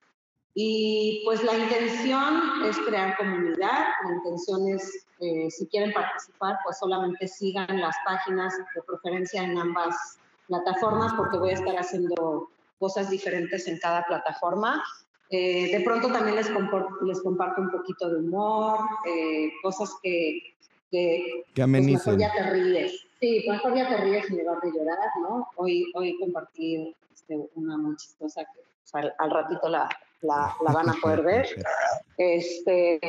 y 0.54 1.22
pues 1.24 1.42
la 1.42 1.58
intención 1.58 2.40
es 2.66 2.78
crear 2.78 3.16
comunidad, 3.16 3.86
la 4.04 4.14
intención 4.14 4.68
es, 4.68 5.08
eh, 5.18 5.50
si 5.50 5.66
quieren 5.66 5.92
participar, 5.92 6.56
pues 6.62 6.78
solamente 6.78 7.26
sigan 7.26 7.80
las 7.80 7.96
páginas 8.04 8.54
de 8.58 8.82
preferencia 8.82 9.42
en 9.42 9.58
ambas 9.58 10.20
plataformas 10.46 11.12
porque 11.14 11.38
voy 11.38 11.50
a 11.50 11.54
estar 11.54 11.74
haciendo 11.76 12.48
cosas 12.78 13.10
diferentes 13.10 13.66
en 13.66 13.80
cada 13.80 14.04
plataforma. 14.04 14.84
Eh, 15.30 15.76
de 15.76 15.82
pronto 15.82 16.12
también 16.12 16.36
les, 16.36 16.48
les, 16.48 17.22
comparto 17.22 17.60
un 17.60 17.72
poquito 17.72 18.08
de 18.08 18.20
humor, 18.20 18.78
eh, 19.04 19.50
cosas 19.64 19.96
que, 20.00 20.54
que, 20.94 21.44
que 21.54 21.62
amenicen. 21.62 22.16
Pues 22.16 22.16
mejor 22.16 22.20
ya 22.20 22.44
te 22.44 22.50
ríes. 22.50 23.06
Sí, 23.20 23.44
mejor 23.48 23.74
ya 23.74 23.88
te 23.88 23.96
ríes 23.96 24.30
en 24.30 24.38
lugar 24.38 24.60
de 24.60 24.70
llorar, 24.70 24.98
¿no? 25.22 25.48
Hoy, 25.56 25.90
hoy 25.94 26.16
compartí 26.20 26.94
este, 27.12 27.48
una 27.56 27.76
muy 27.76 27.96
chistosa 27.96 28.44
que 28.44 28.60
pues, 28.60 28.94
al, 28.94 29.12
al 29.18 29.30
ratito 29.30 29.68
la, 29.68 29.88
la, 30.22 30.54
la, 30.64 30.72
van 30.72 30.88
a 30.90 30.94
poder 31.02 31.22
ver. 31.22 31.48
Este, 32.16 33.00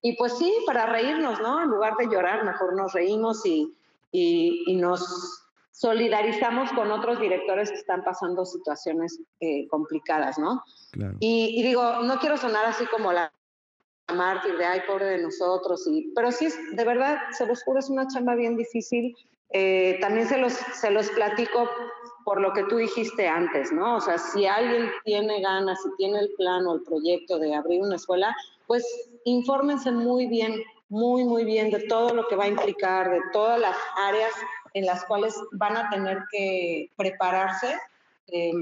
y 0.00 0.16
pues 0.16 0.38
sí, 0.38 0.50
para 0.66 0.86
reírnos, 0.86 1.38
¿no? 1.38 1.62
En 1.62 1.68
lugar 1.68 1.98
de 1.98 2.06
llorar, 2.06 2.46
mejor 2.46 2.74
nos 2.74 2.94
reímos 2.94 3.44
y, 3.44 3.70
y, 4.10 4.64
y 4.66 4.76
nos 4.76 5.44
solidarizamos 5.70 6.72
con 6.72 6.90
otros 6.90 7.20
directores 7.20 7.70
que 7.70 7.76
están 7.76 8.02
pasando 8.02 8.46
situaciones 8.46 9.20
eh, 9.40 9.68
complicadas, 9.68 10.38
¿no? 10.38 10.62
Claro. 10.92 11.16
Y, 11.20 11.60
y, 11.60 11.62
digo, 11.62 12.00
no 12.04 12.18
quiero 12.20 12.38
sonar 12.38 12.64
así 12.64 12.86
como 12.86 13.12
la 13.12 13.30
mártir 14.12 14.56
de, 14.56 14.64
ay, 14.64 14.82
pobre 14.86 15.06
de 15.06 15.22
nosotros, 15.22 15.86
y, 15.86 16.12
pero 16.14 16.30
sí, 16.30 16.48
de 16.72 16.84
verdad, 16.84 17.18
se 17.32 17.46
los 17.46 17.62
juro, 17.62 17.78
es 17.78 17.88
una 17.88 18.06
chamba 18.06 18.34
bien 18.34 18.56
difícil. 18.56 19.16
Eh, 19.50 19.98
también 20.00 20.26
se 20.26 20.36
los, 20.36 20.52
se 20.52 20.90
los 20.90 21.08
platico 21.10 21.70
por 22.24 22.40
lo 22.40 22.52
que 22.52 22.64
tú 22.64 22.78
dijiste 22.78 23.28
antes, 23.28 23.70
¿no? 23.70 23.96
O 23.96 24.00
sea, 24.00 24.18
si 24.18 24.46
alguien 24.46 24.90
tiene 25.04 25.40
ganas, 25.40 25.80
si 25.82 25.88
tiene 25.96 26.18
el 26.20 26.32
plan 26.36 26.66
o 26.66 26.74
el 26.74 26.82
proyecto 26.82 27.38
de 27.38 27.54
abrir 27.54 27.80
una 27.80 27.96
escuela, 27.96 28.34
pues 28.66 28.84
infórmense 29.24 29.92
muy 29.92 30.26
bien, 30.26 30.62
muy, 30.88 31.24
muy 31.24 31.44
bien 31.44 31.70
de 31.70 31.80
todo 31.80 32.14
lo 32.14 32.26
que 32.26 32.36
va 32.36 32.44
a 32.44 32.48
implicar, 32.48 33.10
de 33.10 33.20
todas 33.32 33.60
las 33.60 33.76
áreas 33.96 34.32
en 34.72 34.86
las 34.86 35.04
cuales 35.04 35.40
van 35.52 35.76
a 35.76 35.88
tener 35.90 36.18
que 36.32 36.90
prepararse. 36.96 37.78
Eh, 38.28 38.52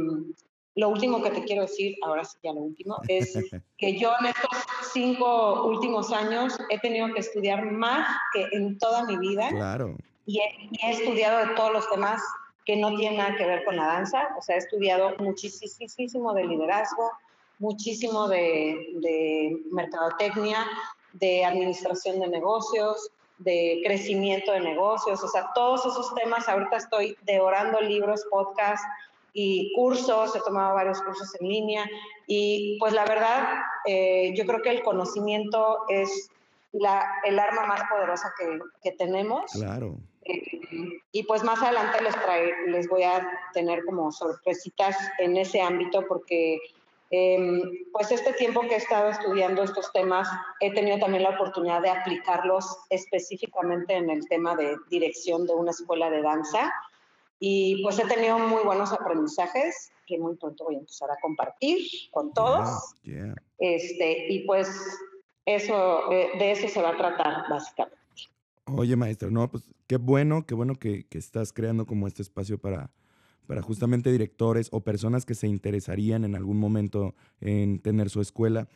lo 0.75 0.89
último 0.89 1.23
que 1.23 1.31
te 1.31 1.43
quiero 1.43 1.63
decir, 1.63 1.97
ahora 2.03 2.25
sí 2.25 2.39
ya 2.43 2.53
lo 2.53 2.61
último, 2.61 2.97
es 3.09 3.33
que 3.79 3.99
yo 3.99 4.13
en 4.21 4.27
estos 4.27 4.51
cinco 4.93 5.65
últimos 5.65 6.13
años 6.13 6.59
he 6.71 6.79
tenido 6.79 7.13
que 7.13 7.21
estudiar 7.21 7.65
más 7.65 8.09
que 8.33 8.49
en 8.53 8.79
toda 8.79 9.05
mi 9.05 9.17
vida. 9.19 9.49
Claro. 9.51 9.97
Y 10.25 10.41
he, 10.41 10.71
he 10.83 10.91
estudiado 10.93 11.47
de 11.47 11.55
todos 11.55 11.73
los 11.73 11.91
temas 11.91 12.23
que 12.65 12.77
no 12.77 12.95
tienen 12.97 13.19
nada 13.19 13.37
que 13.37 13.47
ver 13.47 13.65
con 13.65 13.77
la 13.77 13.87
danza. 13.87 14.29
O 14.39 14.43
sea, 14.43 14.57
he 14.57 14.59
estudiado 14.59 15.15
muchísimo 15.19 16.33
de 16.33 16.45
liderazgo, 16.45 17.11
muchísimo 17.59 18.29
de, 18.29 18.93
de 19.01 19.57
mercadotecnia, 19.73 20.67
de 21.13 21.45
administración 21.45 22.21
de 22.21 22.29
negocios, 22.29 23.11
de 23.39 23.81
crecimiento 23.85 24.53
de 24.53 24.61
negocios, 24.61 25.23
o 25.23 25.29
sea, 25.29 25.51
todos 25.55 25.85
esos 25.85 26.15
temas. 26.15 26.49
Ahorita 26.49 26.77
estoy 26.77 27.17
devorando 27.23 27.81
libros, 27.81 28.25
podcasts 28.31 28.87
y 29.33 29.73
cursos, 29.75 30.35
he 30.37 30.41
tomado 30.41 30.75
varios 30.75 31.01
cursos 31.03 31.35
en 31.41 31.49
línea 31.49 31.89
y 32.27 32.77
pues 32.79 32.93
la 32.93 33.05
verdad, 33.05 33.55
eh, 33.87 34.33
yo 34.37 34.45
creo 34.47 34.63
que 34.63 34.71
el 34.71 34.83
conocimiento 34.83 35.79
es 35.89 36.31
la, 36.73 37.05
el 37.25 37.39
arma 37.39 37.67
más 37.67 37.83
poderosa 37.91 38.33
que, 38.39 38.59
que 38.83 38.93
tenemos. 38.97 39.53
Claro. 39.53 39.97
Eh, 40.25 40.61
y 41.13 41.23
pues 41.25 41.43
más 41.43 41.63
adelante 41.63 42.03
les, 42.03 42.15
trae, 42.15 42.53
les 42.69 42.89
voy 42.89 43.03
a 43.03 43.29
tener 43.53 43.85
como 43.85 44.13
sorpresitas 44.13 44.97
en 45.19 45.37
ese 45.37 45.61
ámbito 45.61 46.05
porque 46.07 46.59
eh, 47.11 47.63
pues 47.93 48.11
este 48.11 48.33
tiempo 48.33 48.63
que 48.63 48.75
he 48.75 48.79
estado 48.79 49.11
estudiando 49.11 49.63
estos 49.63 49.93
temas, 49.93 50.27
he 50.61 50.73
tenido 50.73 50.99
también 50.99 51.25
la 51.25 51.31
oportunidad 51.31 51.83
de 51.83 51.91
aplicarlos 51.91 52.79
específicamente 52.89 53.95
en 53.95 54.09
el 54.09 54.27
tema 54.29 54.57
de 54.57 54.77
dirección 54.89 55.47
de 55.47 55.53
una 55.53 55.73
escuela 55.73 56.09
de 56.09 56.23
danza. 56.23 56.73
Y 57.45 57.83
pues 57.83 57.99
he 57.99 58.07
tenido 58.07 58.39
muy 58.39 58.63
buenos 58.63 58.93
aprendizajes 58.93 59.91
que 60.07 60.17
muy 60.17 60.37
pronto 60.37 60.63
voy 60.63 60.77
a 60.77 60.79
empezar 60.79 61.11
a 61.11 61.17
compartir 61.21 61.79
con 62.13 62.33
todos. 62.33 62.95
Yeah. 63.03 63.35
Este, 63.59 64.33
y 64.33 64.47
pues 64.47 64.69
eso, 65.45 66.13
eh, 66.13 66.39
de 66.39 66.53
eso 66.53 66.69
se 66.69 66.81
va 66.81 66.91
a 66.91 66.97
tratar 66.97 67.43
básicamente. 67.51 67.99
Oye, 68.67 68.95
maestro, 68.95 69.33
no, 69.33 69.51
pues 69.51 69.65
qué 69.89 69.97
bueno, 69.97 70.47
qué 70.47 70.55
bueno 70.55 70.77
que, 70.77 71.09
que 71.09 71.19
estás 71.19 71.53
creando 71.53 71.85
como 71.85 72.07
este 72.07 72.23
espacio 72.23 72.59
para, 72.59 72.93
para 73.49 73.61
justamente 73.61 74.13
directores 74.13 74.69
o 74.71 74.83
personas 74.83 75.27
que 75.27 75.35
se 75.35 75.49
interesarían 75.49 76.25
en 76.25 76.37
algún 76.37 76.59
momento 76.59 77.17
en 77.41 77.81
tener 77.81 78.09
su 78.09 78.21
escuela. 78.21 78.69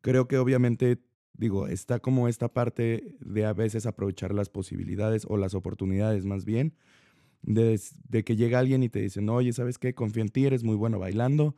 Creo 0.00 0.26
que 0.26 0.38
obviamente, 0.38 0.98
digo, 1.34 1.68
está 1.68 2.00
como 2.00 2.26
esta 2.26 2.52
parte 2.52 3.14
de 3.20 3.46
a 3.46 3.52
veces 3.52 3.86
aprovechar 3.86 4.34
las 4.34 4.48
posibilidades 4.48 5.24
o 5.28 5.36
las 5.36 5.54
oportunidades 5.54 6.24
más 6.24 6.44
bien, 6.44 6.74
de, 7.42 7.80
de 8.08 8.24
que 8.24 8.36
llega 8.36 8.58
alguien 8.58 8.82
y 8.82 8.88
te 8.88 9.00
dice, 9.00 9.20
no, 9.20 9.34
oye, 9.36 9.52
¿sabes 9.52 9.78
qué? 9.78 9.94
Confío 9.94 10.22
en 10.22 10.28
ti, 10.28 10.46
eres 10.46 10.64
muy 10.64 10.76
bueno 10.76 10.98
bailando 10.98 11.56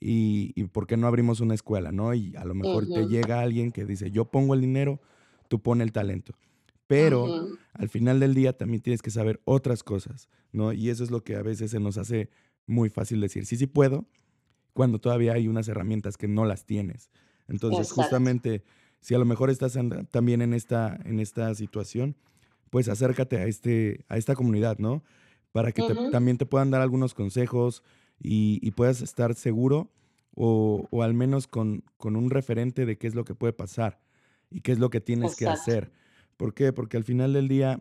y, 0.00 0.52
y 0.54 0.64
¿por 0.64 0.86
qué 0.86 0.96
no 0.96 1.06
abrimos 1.06 1.40
una 1.40 1.54
escuela? 1.54 1.92
¿no? 1.92 2.14
Y 2.14 2.34
a 2.36 2.44
lo 2.44 2.54
mejor 2.54 2.84
uh 2.84 2.86
-huh. 2.86 2.94
te 2.94 3.06
llega 3.06 3.40
alguien 3.40 3.72
que 3.72 3.84
dice, 3.84 4.10
yo 4.10 4.26
pongo 4.26 4.54
el 4.54 4.60
dinero, 4.60 5.00
tú 5.48 5.60
pone 5.60 5.84
el 5.84 5.92
talento. 5.92 6.34
Pero 6.86 7.24
uh 7.24 7.28
-huh. 7.28 7.58
al 7.74 7.88
final 7.88 8.20
del 8.20 8.34
día 8.34 8.56
también 8.56 8.82
tienes 8.82 9.02
que 9.02 9.10
saber 9.10 9.40
otras 9.44 9.82
cosas, 9.82 10.28
¿no? 10.52 10.72
Y 10.72 10.90
eso 10.90 11.02
es 11.02 11.10
lo 11.10 11.24
que 11.24 11.34
a 11.36 11.42
veces 11.42 11.70
se 11.70 11.80
nos 11.80 11.98
hace 11.98 12.30
muy 12.66 12.90
fácil 12.90 13.20
decir, 13.20 13.46
sí, 13.46 13.56
sí 13.56 13.66
puedo, 13.66 14.06
cuando 14.72 14.98
todavía 14.98 15.32
hay 15.32 15.48
unas 15.48 15.68
herramientas 15.68 16.16
que 16.16 16.28
no 16.28 16.44
las 16.44 16.64
tienes. 16.66 17.10
Entonces, 17.48 17.80
Exacto. 17.86 18.02
justamente, 18.02 18.62
si 19.00 19.14
a 19.14 19.18
lo 19.18 19.24
mejor 19.24 19.50
estás 19.50 19.76
en, 19.76 20.06
también 20.10 20.42
en 20.42 20.52
esta, 20.52 20.98
en 21.04 21.18
esta 21.20 21.54
situación, 21.54 22.16
pues 22.70 22.88
acércate 22.88 23.36
a, 23.38 23.46
este, 23.46 24.04
a 24.08 24.16
esta 24.16 24.34
comunidad, 24.34 24.78
¿no? 24.78 25.02
Para 25.52 25.72
que 25.72 25.82
uh 25.82 25.88
-huh. 25.88 26.06
te, 26.06 26.10
también 26.10 26.38
te 26.38 26.46
puedan 26.46 26.70
dar 26.70 26.82
algunos 26.82 27.14
consejos 27.14 27.82
y, 28.20 28.58
y 28.62 28.70
puedas 28.72 29.00
estar 29.00 29.34
seguro 29.34 29.90
o, 30.34 30.86
o, 30.90 31.02
al 31.02 31.14
menos 31.14 31.46
con, 31.46 31.82
con 31.96 32.16
un 32.16 32.30
referente 32.30 32.84
de 32.84 32.98
qué 32.98 33.06
es 33.06 33.14
lo 33.14 33.24
que 33.24 33.34
puede 33.34 33.52
pasar 33.52 34.00
y 34.50 34.60
qué 34.60 34.72
es 34.72 34.78
lo 34.78 34.90
que 34.90 35.00
tienes 35.00 35.32
Exacto. 35.32 35.38
que 35.38 35.48
hacer. 35.48 35.92
¿Por 36.36 36.52
qué? 36.52 36.72
Porque 36.72 36.96
al 36.98 37.04
final 37.04 37.32
del 37.32 37.48
día 37.48 37.80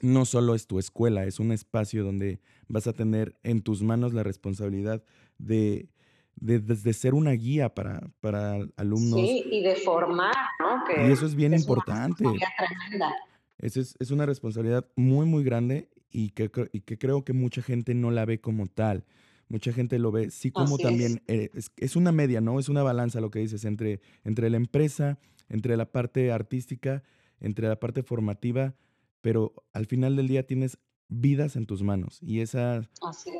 no 0.00 0.24
solo 0.24 0.54
es 0.54 0.66
tu 0.66 0.78
escuela, 0.78 1.24
es 1.24 1.38
un 1.40 1.52
espacio 1.52 2.04
donde 2.04 2.40
vas 2.68 2.86
a 2.86 2.92
tener 2.92 3.36
en 3.42 3.60
tus 3.62 3.82
manos 3.82 4.12
la 4.14 4.22
responsabilidad 4.22 5.02
de, 5.38 5.88
de, 6.36 6.58
de, 6.60 6.76
de 6.76 6.92
ser 6.92 7.14
una 7.14 7.32
guía 7.32 7.74
para, 7.74 8.08
para, 8.20 8.58
alumnos. 8.76 9.20
Sí, 9.20 9.44
y 9.50 9.62
de 9.62 9.76
formar, 9.76 10.34
¿no? 10.60 10.84
Que 10.86 11.08
y 11.08 11.12
eso 11.12 11.26
es 11.26 11.34
bien 11.34 11.54
es 11.54 11.62
importante. 11.62 12.24
Eso 13.58 13.80
es, 13.80 13.96
es, 13.98 14.10
una 14.10 14.26
responsabilidad 14.26 14.86
muy, 14.96 15.26
muy 15.26 15.44
grande 15.44 15.88
y 16.10 16.30
que, 16.30 16.50
y 16.72 16.80
que 16.80 16.98
creo 16.98 17.24
que 17.24 17.32
mucha 17.32 17.62
gente 17.62 17.94
no 17.94 18.10
la 18.10 18.24
ve 18.24 18.40
como 18.40 18.66
tal. 18.66 19.04
Mucha 19.48 19.72
gente 19.72 19.98
lo 19.98 20.10
ve, 20.10 20.30
sí 20.30 20.50
como 20.50 20.74
Así 20.74 20.82
también, 20.82 21.22
es. 21.26 21.34
Eh, 21.38 21.50
es, 21.54 21.70
es, 21.76 21.96
una 21.96 22.12
media, 22.12 22.40
¿no? 22.40 22.58
Es 22.58 22.68
una 22.68 22.82
balanza 22.82 23.20
lo 23.20 23.30
que 23.30 23.38
dices 23.38 23.64
entre, 23.64 24.00
entre 24.24 24.50
la 24.50 24.56
empresa, 24.56 25.18
entre 25.48 25.76
la 25.76 25.90
parte 25.90 26.32
artística 26.32 27.02
entre 27.40 27.68
la 27.68 27.78
parte 27.78 28.02
formativa, 28.02 28.74
pero 29.20 29.54
al 29.72 29.86
final 29.86 30.16
del 30.16 30.28
día 30.28 30.46
tienes 30.46 30.78
vidas 31.08 31.56
en 31.56 31.66
tus 31.66 31.82
manos. 31.82 32.18
Y 32.22 32.40
esa, 32.40 32.88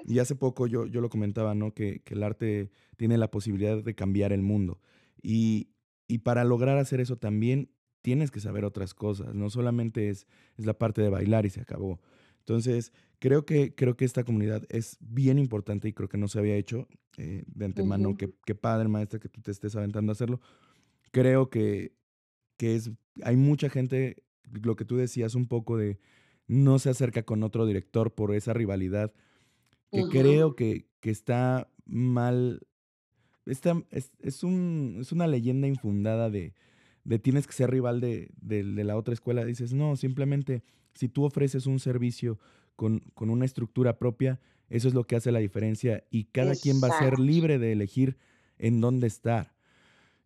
y 0.05 0.19
hace 0.19 0.35
poco 0.35 0.67
yo, 0.67 0.87
yo 0.87 1.01
lo 1.01 1.09
comentaba, 1.09 1.55
¿no? 1.55 1.75
Que, 1.75 2.01
que, 2.01 2.15
el 2.15 2.23
arte 2.23 2.71
tiene 2.97 3.19
la 3.19 3.31
posibilidad 3.31 3.83
de 3.83 3.95
cambiar 3.95 4.33
el 4.33 4.43
mundo. 4.43 4.81
Y, 5.23 5.71
y, 6.07 6.19
para 6.19 6.45
lograr 6.45 6.79
hacer 6.79 7.01
eso 7.01 7.17
también 7.17 7.71
tienes 8.07 8.31
que 8.31 8.39
saber 8.39 8.65
otras 8.65 8.95
cosas. 8.95 9.35
No 9.35 9.51
solamente 9.51 10.11
es, 10.11 10.29
es 10.57 10.65
la 10.65 10.79
parte 10.79 11.03
de 11.03 11.09
bailar 11.09 11.45
y 11.45 11.51
se 11.51 11.61
acabó. 11.61 12.01
Entonces, 12.39 12.93
creo 13.19 13.45
que, 13.45 13.75
creo 13.75 13.97
que 13.97 14.05
esta 14.05 14.23
comunidad 14.23 14.63
es 14.69 14.97
bien 15.01 15.41
importante 15.41 15.89
y 15.89 15.93
creo 15.93 16.09
que 16.09 16.17
no 16.17 16.29
se 16.29 16.39
había 16.39 16.55
hecho 16.55 16.87
eh, 17.17 17.43
de 17.49 17.65
antemano. 17.65 18.17
que 18.17 18.33
Qué, 18.45 18.55
padre, 18.55 18.87
maestra, 18.87 19.19
que 19.19 19.29
tú 19.29 19.41
te 19.41 19.51
estés 19.51 19.75
aventando 19.75 20.13
a 20.13 20.15
hacerlo. 20.15 20.41
Creo 21.11 21.51
que, 21.51 21.97
que 22.57 22.77
es, 22.77 22.93
hay 23.25 23.35
mucha 23.35 23.71
gente, 23.71 24.23
lo 24.63 24.77
que 24.77 24.85
tú 24.85 24.97
decías 24.97 25.35
un 25.35 25.49
poco 25.49 25.77
de 25.77 25.99
no 26.47 26.79
se 26.79 26.91
acerca 26.91 27.25
con 27.25 27.43
otro 27.43 27.67
director 27.67 28.15
por 28.15 28.37
esa 28.37 28.53
rivalidad, 28.53 29.13
que 29.91 30.05
creo 30.05 30.55
que, 30.55 30.87
que, 31.01 31.11
está 31.11 31.73
mal. 31.87 32.61
Está, 33.47 33.83
es, 33.91 34.13
es, 34.21 34.45
un, 34.45 34.99
es 35.01 35.11
una 35.11 35.27
leyenda 35.27 35.67
infundada 35.67 36.31
de, 36.31 36.55
de 37.07 37.19
tienes 37.19 37.47
que 37.47 37.53
ser 37.53 37.71
rival 37.71 38.01
de, 38.01 38.29
de, 38.41 38.63
la 38.63 38.97
otra 38.97 39.15
escuela. 39.15 39.45
Dices, 39.45 39.73
no, 39.73 39.97
simplemente 39.97 40.63
si 40.95 41.09
tú 41.09 41.25
ofreces 41.25 41.67
un 41.67 41.79
servicio 41.79 42.39
con, 42.75 43.01
con, 43.15 43.31
una 43.31 43.45
estructura 43.45 43.99
propia, 43.99 44.41
eso 44.69 44.89
es 44.89 44.95
lo 44.95 45.05
que 45.05 45.17
hace 45.17 45.31
la 45.31 45.39
diferencia 45.39 46.05
y 46.11 46.25
cada 46.25 46.55
quien 46.55 46.81
va 46.83 46.89
a 46.89 46.99
ser 46.99 47.19
libre 47.19 47.59
de 47.59 47.73
elegir 47.73 48.17
en 48.59 48.81
dónde 48.81 49.07
estar. 49.07 49.55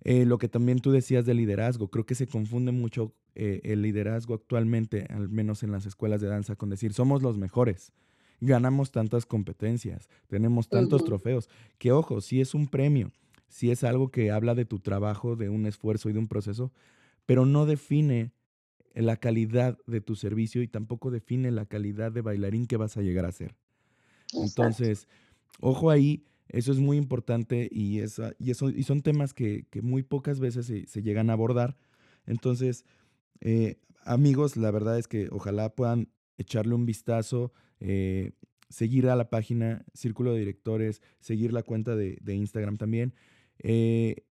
Eh, 0.02 0.24
lo 0.24 0.38
que 0.38 0.48
también 0.48 0.78
tú 0.78 0.90
decías 0.90 1.26
de 1.26 1.34
liderazgo, 1.34 1.88
creo 1.88 2.06
que 2.06 2.14
se 2.14 2.26
confunde 2.26 2.72
mucho 2.72 3.14
eh, 3.34 3.60
el 3.64 3.82
liderazgo 3.82 4.34
actualmente, 4.34 5.06
al 5.10 5.28
menos 5.28 5.62
en 5.62 5.72
las 5.72 5.84
escuelas 5.84 6.22
de 6.22 6.28
danza, 6.28 6.56
con 6.56 6.70
decir 6.70 6.94
somos 6.94 7.22
los 7.22 7.36
mejores, 7.36 7.92
ganamos 8.40 8.90
tantas 8.90 9.26
competencias, 9.26 10.08
tenemos 10.26 10.70
tantos 10.70 11.04
trofeos, 11.04 11.50
que 11.78 11.92
ojo, 11.92 12.22
si 12.22 12.40
es 12.40 12.54
un 12.54 12.66
premio, 12.66 13.12
si 13.50 13.70
es 13.70 13.84
algo 13.84 14.10
que 14.10 14.30
habla 14.30 14.54
de 14.54 14.64
tu 14.64 14.78
trabajo, 14.78 15.36
de 15.36 15.50
un 15.50 15.66
esfuerzo 15.66 16.08
y 16.08 16.12
de 16.12 16.20
un 16.20 16.28
proceso, 16.28 16.72
pero 17.26 17.44
no 17.44 17.66
define 17.66 18.32
la 18.94 19.16
calidad 19.16 19.76
de 19.86 20.00
tu 20.00 20.16
servicio 20.16 20.62
y 20.62 20.68
tampoco 20.68 21.10
define 21.10 21.50
la 21.50 21.66
calidad 21.66 22.12
de 22.12 22.22
bailarín 22.22 22.66
que 22.66 22.76
vas 22.76 22.96
a 22.96 23.02
llegar 23.02 23.26
a 23.26 23.32
ser. 23.32 23.54
Entonces, 24.32 25.08
ojo 25.60 25.90
ahí, 25.90 26.24
eso 26.48 26.72
es 26.72 26.78
muy 26.78 26.96
importante 26.96 27.68
y, 27.70 27.98
esa, 27.98 28.32
y, 28.38 28.50
eso, 28.50 28.70
y 28.70 28.84
son 28.84 29.02
temas 29.02 29.34
que, 29.34 29.66
que 29.70 29.82
muy 29.82 30.02
pocas 30.02 30.40
veces 30.40 30.66
se, 30.66 30.86
se, 30.86 31.02
llegan 31.02 31.28
a 31.28 31.34
abordar. 31.34 31.76
Entonces, 32.26 32.84
eh, 33.40 33.78
amigos, 34.04 34.56
la 34.56 34.70
verdad 34.70 34.98
es 34.98 35.08
que 35.08 35.28
ojalá 35.30 35.74
puedan 35.74 36.08
echarle 36.38 36.74
un 36.74 36.86
vistazo, 36.86 37.52
eh, 37.80 38.32
seguir 38.68 39.08
a 39.08 39.16
la 39.16 39.28
página 39.28 39.84
Círculo 39.92 40.32
de 40.32 40.38
Directores, 40.38 41.02
seguir 41.18 41.52
la 41.52 41.62
cuenta 41.62 41.96
de, 41.96 42.18
Instagram 42.26 42.78
también 42.78 43.14
eh, 43.60 44.24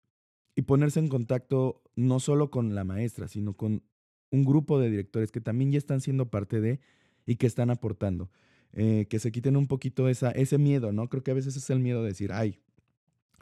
y 0.56 0.62
ponerse 0.63 1.00
en 1.00 1.08
contacto 1.08 1.84
no 1.96 2.20
solo 2.20 2.50
con 2.50 2.76
la 2.76 2.84
maestra, 2.84 3.28
sino 3.28 3.54
con 3.54 3.84
un 4.32 4.44
grupo 4.44 4.80
de 4.80 4.90
directores 4.90 5.32
que 5.32 5.42
también 5.42 5.72
ya 5.72 5.78
están 5.78 6.02
siendo 6.02 6.30
parte 6.30 6.60
de 6.60 6.80
y 7.26 7.36
que 7.36 7.48
están 7.48 7.70
aportando. 7.70 8.30
que 8.74 9.20
se 9.20 9.32
quiten 9.32 9.56
un 9.56 9.68
poquito 9.68 10.08
esa, 10.10 10.32
ese 10.32 10.58
miedo, 10.58 10.92
¿no? 10.92 11.10
Creo 11.10 11.24
que 11.24 11.32
a 11.32 11.36
veces 11.36 11.56
es 11.56 11.70
el 11.70 11.80
miedo 11.80 12.02
de 12.02 12.10
decir, 12.10 12.32
ay, 12.32 12.60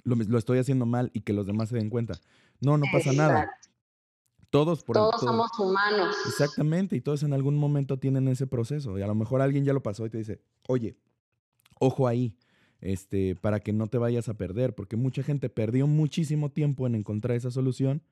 lo, 0.03 0.15
lo 0.15 0.37
estoy 0.37 0.59
haciendo 0.59 0.85
mal 0.85 1.09
y 1.13 1.21
que 1.21 1.33
los 1.33 1.45
demás 1.45 1.69
se 1.69 1.75
den 1.75 1.89
cuenta. 1.89 2.19
No, 2.61 2.77
no 2.77 2.85
pasa 2.91 3.11
nada. 3.11 3.49
Todos, 4.49 4.85
todos 4.85 5.19
somos 5.19 5.49
humanos. 5.59 6.15
Exactamente, 6.27 6.95
y 6.95 7.01
todos 7.01 7.23
en 7.23 7.33
algún 7.33 7.57
momento 7.57 7.99
tienen 7.99 8.29
ese 8.29 8.47
proceso. 8.47 8.97
Y 8.97 9.01
a 9.01 9.07
lo 9.07 9.15
mejor 9.15 9.41
alguien 9.41 9.65
ya 9.65 9.73
lo 9.73 9.83
pasó 9.83 10.05
y 10.05 10.09
te 10.09 10.17
dice, 10.17 10.41
oye, 10.67 10.95
ojo 11.77 12.07
ahí, 12.07 12.37
este, 12.85 13.35
para 13.35 13.59
que 13.59 13.73
no 13.73 13.87
te 13.87 13.97
vayas 13.97 14.29
a 14.29 14.35
perder, 14.35 14.75
porque 14.75 14.95
mucha 14.95 15.23
gente 15.23 15.49
perdió 15.49 15.87
muchísimo 15.87 16.51
tiempo 16.51 16.85
en 16.85 16.95
encontrar 16.95 17.35
esa 17.35 17.49
solución 17.49 18.03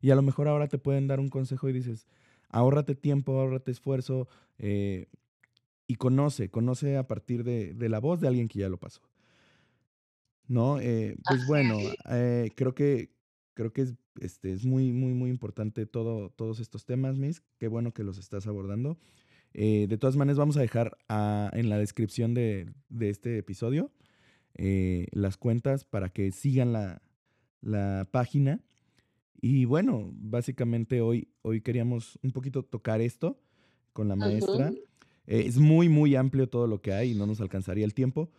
y 0.00 0.10
a 0.10 0.16
lo 0.16 0.22
mejor 0.22 0.48
ahora 0.48 0.68
te 0.68 0.78
pueden 0.78 1.06
dar 1.06 1.20
un 1.20 1.28
consejo 1.28 1.68
y 1.68 1.72
dices, 1.72 2.06
ahórrate 2.48 2.94
tiempo, 2.94 3.38
ahórrate 3.38 3.70
esfuerzo 3.70 4.28
eh, 4.58 5.06
y 5.86 5.94
conoce, 5.94 6.50
conoce 6.50 6.96
a 6.96 7.06
partir 7.06 7.44
de, 7.44 7.74
la 7.88 8.00
voz 8.00 8.20
de 8.20 8.28
alguien 8.28 8.48
que 8.48 8.58
ya 8.58 8.68
lo 8.68 8.78
pasó. 8.78 9.02
¿No? 10.48 10.80
Eh, 10.80 11.16
pues 11.28 11.46
bueno, 11.46 11.78
eh, 12.10 12.50
creo 12.56 12.74
que 12.74 13.10
creo 13.54 13.72
que 13.72 13.82
es, 13.82 13.94
este, 14.20 14.52
es 14.52 14.64
muy, 14.64 14.92
muy, 14.92 15.14
muy 15.14 15.30
importante 15.30 15.84
todo, 15.84 16.30
todos 16.30 16.60
estos 16.60 16.86
temas, 16.86 17.18
Miss. 17.18 17.42
Qué 17.58 17.68
bueno 17.68 17.92
que 17.92 18.04
los 18.04 18.16
estás 18.18 18.46
abordando. 18.46 18.98
Eh, 19.54 19.86
de 19.88 19.98
todas 19.98 20.16
maneras, 20.16 20.38
vamos 20.38 20.56
a 20.56 20.60
dejar 20.60 20.96
en 21.08 21.68
la 21.68 21.78
descripción 21.78 22.34
de, 22.34 22.72
este 23.00 23.38
episodio 23.38 23.90
eh, 24.58 25.06
las 25.12 25.36
cuentas 25.36 25.84
para 25.84 26.10
que 26.10 26.30
sigan 26.30 26.72
la, 26.72 27.00
página. 28.10 28.60
Y 29.40 29.64
bueno, 29.64 30.10
básicamente 30.12 31.00
hoy, 31.00 31.28
hoy 31.42 31.60
queríamos 31.60 32.18
un 32.22 32.32
poquito 32.32 32.62
tocar 32.62 33.00
esto 33.00 33.40
con 33.92 34.08
la 34.08 34.16
maestra. 34.16 34.72
Eh, 35.26 35.44
es 35.46 35.58
muy, 35.58 35.88
muy 35.88 36.16
amplio 36.16 36.48
todo 36.48 36.66
lo 36.66 36.80
que 36.80 36.92
hay 36.92 37.12
y 37.12 37.14
no 37.14 37.26
nos 37.26 37.40
alcanzaría 37.40 37.84
el 37.84 37.94
tiempo. 37.94 38.30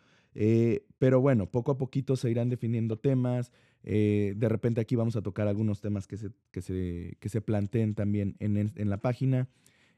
pero 0.99 1.19
bueno, 1.21 1.49
poco 1.49 1.71
a 1.71 1.77
poquito 1.77 2.15
se 2.15 2.29
irán 2.29 2.49
definiendo 2.49 2.97
temas. 2.97 3.51
Eh, 3.83 4.33
de 4.35 4.49
repente 4.49 4.81
aquí 4.81 4.95
vamos 4.95 5.15
a 5.15 5.21
tocar 5.21 5.47
algunos 5.47 5.81
temas 5.81 6.07
que 6.07 6.17
se, 6.17 6.31
que 6.51 6.61
se, 6.61 7.17
que 7.19 7.29
se 7.29 7.41
planteen 7.41 7.95
también 7.95 8.35
en, 8.39 8.57
en 8.57 8.89
la 8.89 8.97
página, 8.97 9.47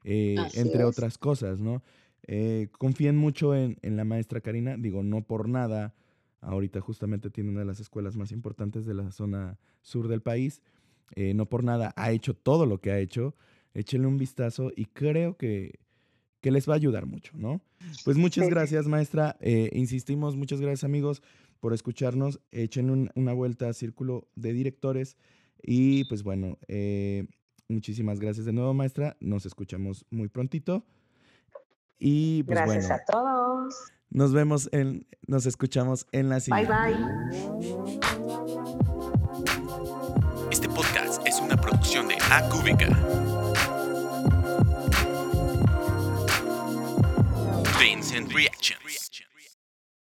eh, 0.03 0.35
entre 0.53 0.83
otras 0.83 1.17
cosas, 1.17 1.59
¿no? 1.59 1.83
Eh, 2.27 2.67
confíen 2.77 3.17
mucho 3.17 3.55
en, 3.55 3.79
en, 3.81 3.97
la 3.97 4.03
maestra 4.03 4.41
Karina, 4.41 4.77
digo, 4.77 5.01
no 5.01 5.23
por 5.23 5.49
nada, 5.49 5.95
ahorita 6.41 6.81
justamente 6.81 7.29
tiene 7.29 7.49
una 7.49 7.61
de 7.61 7.65
las 7.65 7.79
escuelas 7.79 8.15
más 8.17 8.31
importantes 8.31 8.85
de 8.85 8.93
la 8.93 9.11
zona 9.11 9.57
sur 9.81 10.07
del 10.07 10.21
país, 10.21 10.61
no 11.15 11.45
por 11.47 11.63
nada 11.63 11.93
ha 11.95 12.11
hecho 12.11 12.33
todo 12.33 12.65
lo 12.65 12.79
que 12.79 12.91
ha 12.91 12.99
hecho, 12.99 13.35
échenle 13.73 14.07
un 14.07 14.17
vistazo 14.17 14.71
y 14.75 14.85
creo 14.85 15.35
que, 15.37 15.79
que 16.39 16.51
les 16.51 16.69
va 16.69 16.73
a 16.73 16.77
ayudar 16.77 17.05
mucho, 17.05 17.33
¿no? 17.35 17.61
Pues 18.05 18.17
muchas 18.17 18.49
gracias, 18.49 18.87
maestra. 18.87 19.37
insistimos, 19.73 20.35
muchas 20.35 20.61
gracias, 20.61 20.83
amigos 20.83 21.21
por 21.61 21.73
escucharnos. 21.73 22.41
Echen 22.51 23.09
una 23.15 23.33
vuelta 23.33 23.69
a 23.69 23.73
Círculo 23.73 24.27
de 24.35 24.51
Directores. 24.51 25.15
Y 25.61 26.03
pues 26.05 26.23
bueno, 26.23 26.57
eh, 26.67 27.27
muchísimas 27.69 28.19
gracias 28.19 28.45
de 28.45 28.51
nuevo, 28.51 28.73
maestra. 28.73 29.15
Nos 29.21 29.45
escuchamos 29.45 30.05
muy 30.09 30.27
prontito. 30.27 30.83
Y 31.97 32.43
pues 32.43 32.57
gracias 32.57 32.91
a 32.91 33.05
todos. 33.05 33.75
Nos 34.11 34.33
vemos 34.33 34.67
en, 34.73 35.07
nos 35.25 35.45
escuchamos 35.45 36.05
en 36.11 36.27
la 36.27 36.41
siguiente. 36.41 36.69
Bye 36.71 36.93
bye. 36.93 37.05
Este 40.51 40.67
podcast 40.67 41.25
es 41.25 41.39
una 41.39 41.55
producción 41.55 42.09
de 42.09 42.15
AQVK. 42.15 42.89
Vincent 47.79 48.33
Real. 48.33 48.50